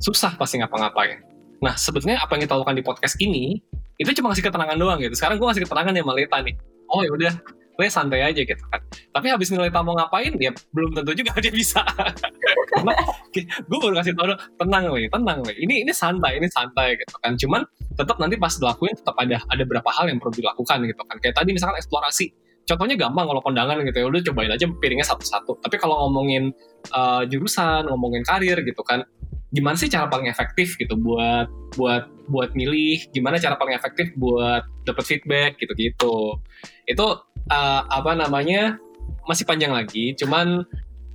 susah 0.00 0.36
pasti 0.36 0.60
ngapa-ngapain. 0.60 1.22
Nah, 1.64 1.74
sebetulnya 1.74 2.20
apa 2.20 2.36
yang 2.36 2.44
kita 2.44 2.54
lakukan 2.58 2.76
di 2.76 2.84
podcast 2.84 3.16
ini, 3.18 3.60
itu 3.96 4.10
cuma 4.20 4.32
ngasih 4.32 4.44
ketenangan 4.44 4.76
doang 4.76 4.98
gitu. 5.00 5.14
Sekarang 5.16 5.40
gue 5.40 5.46
ngasih 5.48 5.64
ketenangan 5.64 5.92
ya 5.96 6.02
sama 6.04 6.12
Leta 6.12 6.38
nih. 6.44 6.54
Oh 6.92 7.00
ya 7.00 7.10
udah, 7.16 7.32
Le 7.76 7.92
santai 7.92 8.20
aja 8.24 8.40
gitu 8.40 8.64
kan. 8.72 8.80
Tapi 8.88 9.26
habis 9.32 9.48
nih 9.52 9.60
Leta 9.68 9.80
mau 9.80 9.96
ngapain, 9.96 10.32
ya 10.36 10.52
belum 10.72 10.96
tentu 10.96 11.12
juga 11.16 11.32
dia 11.40 11.52
bisa. 11.52 11.80
Karena 12.72 12.92
gue 13.40 13.78
baru 13.80 13.94
kasih 14.00 14.12
tau, 14.16 14.36
tenang 14.60 14.84
Le, 14.92 15.08
tenang 15.08 15.38
Le. 15.44 15.52
Ini 15.56 15.84
ini 15.88 15.92
santai, 15.92 16.40
ini 16.40 16.48
santai 16.48 16.96
gitu 17.00 17.16
kan. 17.20 17.32
Cuman 17.40 17.64
tetap 17.96 18.16
nanti 18.20 18.36
pas 18.36 18.52
dilakuin 18.52 18.96
tetap 18.96 19.16
ada 19.16 19.40
ada 19.48 19.62
beberapa 19.64 19.88
hal 19.92 20.12
yang 20.12 20.20
perlu 20.20 20.36
dilakukan 20.36 20.84
gitu 20.84 21.02
kan. 21.04 21.16
Kayak 21.20 21.34
tadi 21.40 21.50
misalkan 21.56 21.76
eksplorasi 21.80 22.26
contohnya 22.66 22.98
gampang 22.98 23.30
kalau 23.30 23.40
kondangan 23.40 23.78
gitu 23.86 23.96
ya 24.02 24.06
udah 24.10 24.20
cobain 24.26 24.50
aja 24.50 24.66
piringnya 24.66 25.06
satu-satu 25.06 25.62
tapi 25.62 25.78
kalau 25.78 26.02
ngomongin 26.06 26.50
uh, 26.90 27.22
jurusan 27.30 27.86
ngomongin 27.86 28.26
karir 28.26 28.58
gitu 28.66 28.82
kan 28.82 29.06
gimana 29.56 29.80
sih 29.80 29.88
cara 29.88 30.12
paling 30.12 30.28
efektif 30.28 30.76
gitu 30.76 30.92
buat 31.00 31.48
buat 31.80 32.12
buat 32.28 32.52
milih? 32.52 33.08
Gimana 33.16 33.40
cara 33.40 33.56
paling 33.56 33.72
efektif 33.72 34.12
buat 34.20 34.68
dapat 34.84 35.04
feedback? 35.08 35.56
Gitu 35.56 35.72
gitu 35.72 36.36
itu 36.84 37.06
uh, 37.48 37.82
apa 37.88 38.12
namanya 38.12 38.76
masih 39.24 39.48
panjang 39.48 39.72
lagi. 39.72 40.12
Cuman 40.20 40.60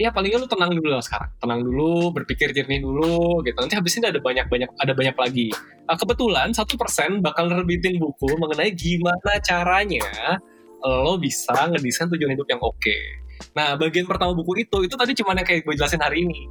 ya 0.01 0.09
palingnya 0.09 0.41
lu 0.41 0.49
tenang 0.49 0.73
dulu 0.73 0.89
lah 0.97 1.05
sekarang. 1.05 1.29
Tenang 1.37 1.61
dulu 1.61 2.09
berpikir 2.17 2.49
jernih 2.49 2.81
dulu 2.81 3.45
gitu. 3.45 3.61
Nanti 3.61 3.77
habis 3.77 3.93
ini 4.01 4.09
ada 4.09 4.17
banyak 4.17 4.49
banyak 4.49 4.69
ada 4.81 4.93
banyak 4.97 5.13
lagi. 5.13 5.53
Nah, 5.85 5.93
kebetulan 5.93 6.49
satu 6.57 6.73
persen 6.81 7.21
bakal 7.21 7.45
nerbitin 7.45 8.01
buku 8.01 8.33
mengenai 8.41 8.73
gimana 8.73 9.37
caranya 9.45 10.41
lo 10.81 11.13
bisa 11.21 11.53
ngedesain 11.69 12.09
tujuan 12.09 12.33
hidup 12.33 12.47
yang 12.49 12.61
oke. 12.61 12.77
Okay. 12.81 13.21
nah 13.57 13.73
bagian 13.73 14.05
pertama 14.05 14.37
buku 14.37 14.61
itu 14.61 14.85
itu 14.85 14.93
tadi 14.93 15.17
cuma 15.17 15.33
yang 15.33 15.41
kayak 15.41 15.65
gue 15.65 15.73
jelasin 15.73 15.97
hari 15.97 16.29
ini 16.29 16.45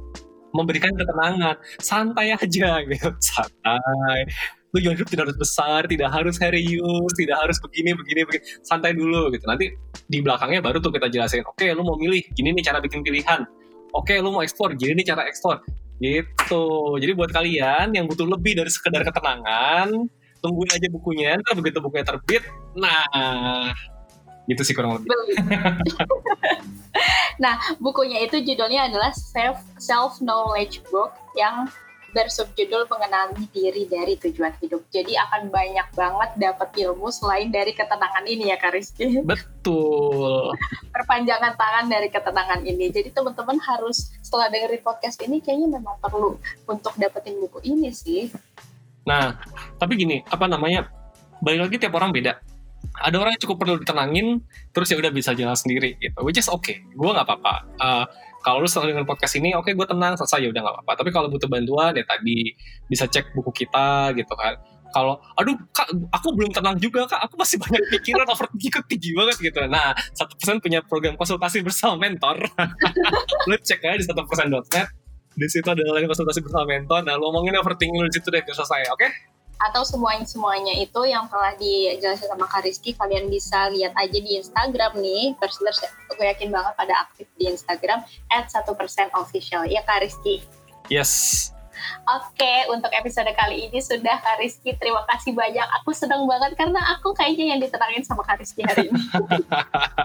memberikan 0.51 0.91
ketenangan 0.95 1.55
santai 1.79 2.35
aja 2.35 2.83
gitu 2.87 3.09
santai 3.19 4.27
tujuan 4.71 4.95
hidup 4.95 5.09
tidak 5.11 5.23
harus 5.27 5.39
besar, 5.39 5.79
tidak 5.83 6.09
harus 6.15 6.35
serius, 6.39 7.11
tidak 7.19 7.37
harus 7.43 7.57
begini, 7.59 7.91
begini, 7.91 8.21
begini. 8.23 8.43
Santai 8.63 8.95
dulu 8.95 9.27
gitu. 9.35 9.43
Nanti 9.43 9.75
di 10.07 10.23
belakangnya 10.23 10.63
baru 10.63 10.79
tuh 10.79 10.95
kita 10.95 11.11
jelasin, 11.11 11.43
oke 11.43 11.59
okay, 11.59 11.75
lu 11.75 11.83
mau 11.83 11.99
milih, 11.99 12.23
gini 12.31 12.55
nih 12.55 12.63
cara 12.63 12.79
bikin 12.79 13.03
pilihan. 13.03 13.43
Oke, 13.91 14.15
okay, 14.15 14.17
lu 14.23 14.31
mau 14.31 14.39
ekspor, 14.39 14.71
gini 14.79 15.03
nih 15.03 15.11
cara 15.11 15.27
ekspor. 15.27 15.59
Gitu. 15.99 16.65
Jadi 17.03 17.11
buat 17.11 17.35
kalian 17.35 17.91
yang 17.91 18.07
butuh 18.07 18.23
lebih 18.23 18.63
dari 18.63 18.71
sekedar 18.71 19.03
ketenangan, 19.03 19.91
tungguin 20.39 20.71
aja 20.71 20.87
bukunya, 20.89 21.35
ntar 21.37 21.53
begitu 21.59 21.83
bukunya 21.83 22.05
terbit, 22.07 22.43
nah 22.73 23.05
gitu 24.49 24.61
sih 24.65 24.73
kurang 24.73 24.97
lebih. 24.97 25.09
nah, 27.43 27.61
bukunya 27.77 28.25
itu 28.25 28.41
judulnya 28.41 28.89
adalah 28.89 29.13
Self 29.13 29.61
Self 29.77 30.17
Knowledge 30.21 30.81
Book 30.89 31.13
yang 31.37 31.69
bersubjudul 32.11 32.91
mengenali 32.91 33.47
diri 33.55 33.87
dari 33.87 34.19
tujuan 34.19 34.51
hidup. 34.59 34.83
Jadi 34.91 35.15
akan 35.15 35.47
banyak 35.47 35.87
banget 35.95 36.29
dapat 36.37 36.69
ilmu 36.75 37.07
selain 37.07 37.47
dari 37.49 37.71
ketenangan 37.71 38.27
ini 38.27 38.51
ya 38.51 38.59
Kak 38.59 38.75
Rizky. 38.75 39.23
Betul. 39.23 40.51
Perpanjangan 40.91 41.55
tangan 41.55 41.85
dari 41.87 42.11
ketenangan 42.11 42.61
ini. 42.67 42.91
Jadi 42.91 43.15
teman-teman 43.15 43.57
harus 43.63 44.11
setelah 44.19 44.51
dengerin 44.51 44.83
podcast 44.83 45.17
ini 45.23 45.39
kayaknya 45.39 45.79
memang 45.79 45.95
perlu 46.03 46.35
untuk 46.67 46.93
dapetin 46.99 47.39
buku 47.39 47.63
ini 47.63 47.89
sih. 47.95 48.27
Nah, 49.07 49.33
tapi 49.81 49.97
gini, 49.97 50.21
apa 50.29 50.45
namanya? 50.45 50.91
Balik 51.41 51.71
lagi 51.71 51.75
tiap 51.81 51.97
orang 51.97 52.13
beda. 52.13 52.37
Ada 53.01 53.15
orang 53.17 53.33
yang 53.33 53.43
cukup 53.47 53.57
perlu 53.61 53.75
ditenangin, 53.81 54.43
terus 54.75 54.91
ya 54.91 54.97
udah 54.99 55.11
bisa 55.13 55.31
jalan 55.31 55.55
sendiri 55.55 55.95
gitu. 55.97 56.19
Which 56.21 56.37
is 56.37 56.51
okay. 56.51 56.83
Gue 56.93 57.09
nggak 57.09 57.25
apa-apa. 57.25 57.55
Uh, 57.79 58.05
kalau 58.41 58.65
lu 58.65 58.67
senang 58.67 58.97
dengan 58.97 59.05
podcast 59.05 59.37
ini 59.37 59.53
oke 59.53 59.69
okay, 59.69 59.73
gue 59.77 59.85
tenang 59.85 60.17
selesai 60.17 60.41
ya 60.41 60.49
udah 60.49 60.61
nggak 60.65 60.75
apa-apa 60.81 60.91
tapi 60.97 61.09
kalau 61.13 61.29
butuh 61.29 61.47
bantuan 61.47 61.93
ya 61.93 62.03
tadi 62.03 62.57
bisa 62.89 63.05
cek 63.05 63.37
buku 63.37 63.53
kita 63.65 64.11
gitu 64.17 64.33
kan 64.33 64.57
kalau 64.91 65.21
aduh 65.39 65.55
kak 65.71 65.87
aku 66.11 66.35
belum 66.35 66.51
tenang 66.51 66.75
juga 66.81 67.07
kak 67.07 67.21
aku 67.29 67.39
masih 67.39 67.57
banyak 67.61 67.79
pikiran 67.95 68.27
overthinking 68.27 68.85
tinggi 68.89 69.11
banget 69.15 69.37
gitu 69.39 69.61
nah 69.69 69.95
satu 70.11 70.35
persen 70.35 70.59
punya 70.59 70.83
program 70.83 71.15
konsultasi 71.15 71.63
bersama 71.63 71.95
mentor 71.95 72.43
lu 73.47 73.55
cek 73.55 73.79
aja 73.87 73.95
di 73.95 74.05
satu 74.05 74.27
persen 74.27 74.51
net 74.51 74.89
di 75.31 75.47
situ 75.47 75.63
ada 75.63 75.79
lain 75.79 76.11
konsultasi 76.11 76.43
bersama 76.43 76.67
mentor 76.67 77.07
nah 77.07 77.15
lu 77.15 77.31
ngomongin 77.31 77.55
overthinking 77.61 78.03
lu 78.03 78.09
di 78.11 78.19
situ 78.19 78.27
deh 78.27 78.43
selesai 78.43 78.91
oke 78.91 78.99
okay? 78.99 79.09
Atau 79.69 79.85
semuanya 79.85 80.25
semuanya 80.25 80.73
itu 80.73 81.01
yang 81.05 81.29
telah 81.29 81.53
dijelaskan 81.57 82.33
sama 82.33 82.45
Kak 82.49 82.65
Rizky 82.65 82.97
kalian 82.97 83.29
bisa 83.29 83.69
lihat 83.69 83.93
aja 83.93 84.17
di 84.17 84.41
Instagram 84.41 84.97
nih 84.97 85.37
Persilers 85.37 85.81
gue 86.09 86.25
yakin 86.25 86.49
banget 86.49 86.73
pada 86.73 86.93
aktif 87.05 87.29
di 87.37 87.49
Instagram 87.49 88.01
at 88.33 88.49
satu 88.49 88.73
persen 88.73 89.07
official 89.13 89.65
ya 89.69 89.85
Kak 89.85 90.01
Rizky 90.01 90.41
yes 90.89 91.49
Oke, 92.05 92.69
untuk 92.69 92.93
episode 92.93 93.29
kali 93.33 93.69
ini 93.69 93.79
sudah 93.81 94.21
Kak 94.21 94.37
Rizky. 94.41 94.77
Terima 94.77 95.01
kasih 95.09 95.33
banyak. 95.33 95.65
Aku 95.81 95.93
senang 95.93 96.25
banget 96.29 96.53
karena 96.53 96.77
aku 96.97 97.13
kayaknya 97.13 97.55
yang 97.55 97.59
ditenangin 97.61 98.05
sama 98.05 98.21
Kak 98.21 98.41
Rizky 98.41 98.61
hari 98.65 98.89
ini. 98.89 99.01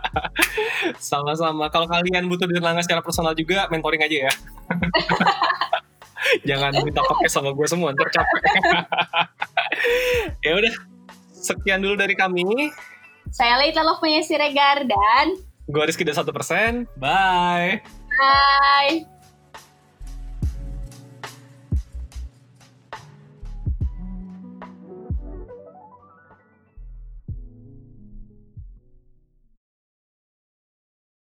Sama-sama. 1.11 1.69
Kalau 1.69 1.85
kalian 1.85 2.29
butuh 2.33 2.49
ditenangkan 2.49 2.85
secara 2.85 3.03
personal 3.05 3.37
juga, 3.37 3.69
mentoring 3.69 4.01
aja 4.01 4.17
ya. 4.29 4.33
jangan 6.49 6.73
minta 6.83 7.03
pakai 7.03 7.29
sama 7.29 7.51
gue 7.53 7.67
semua 7.69 7.93
ntar 7.93 8.09
capek. 8.11 8.43
Ya 10.47 10.57
udah 10.57 10.75
sekian 11.35 11.83
dulu 11.83 11.99
dari 11.99 12.15
kami. 12.17 12.71
Saya 13.35 13.59
Leita 13.59 13.83
Love 13.83 14.03
Siregar 14.23 14.87
dan 14.87 15.37
gue 15.67 15.83
Rizky 15.83 16.07
satu 16.07 16.31
persen. 16.31 16.87
Bye. 16.97 17.83
Bye 18.17 19.16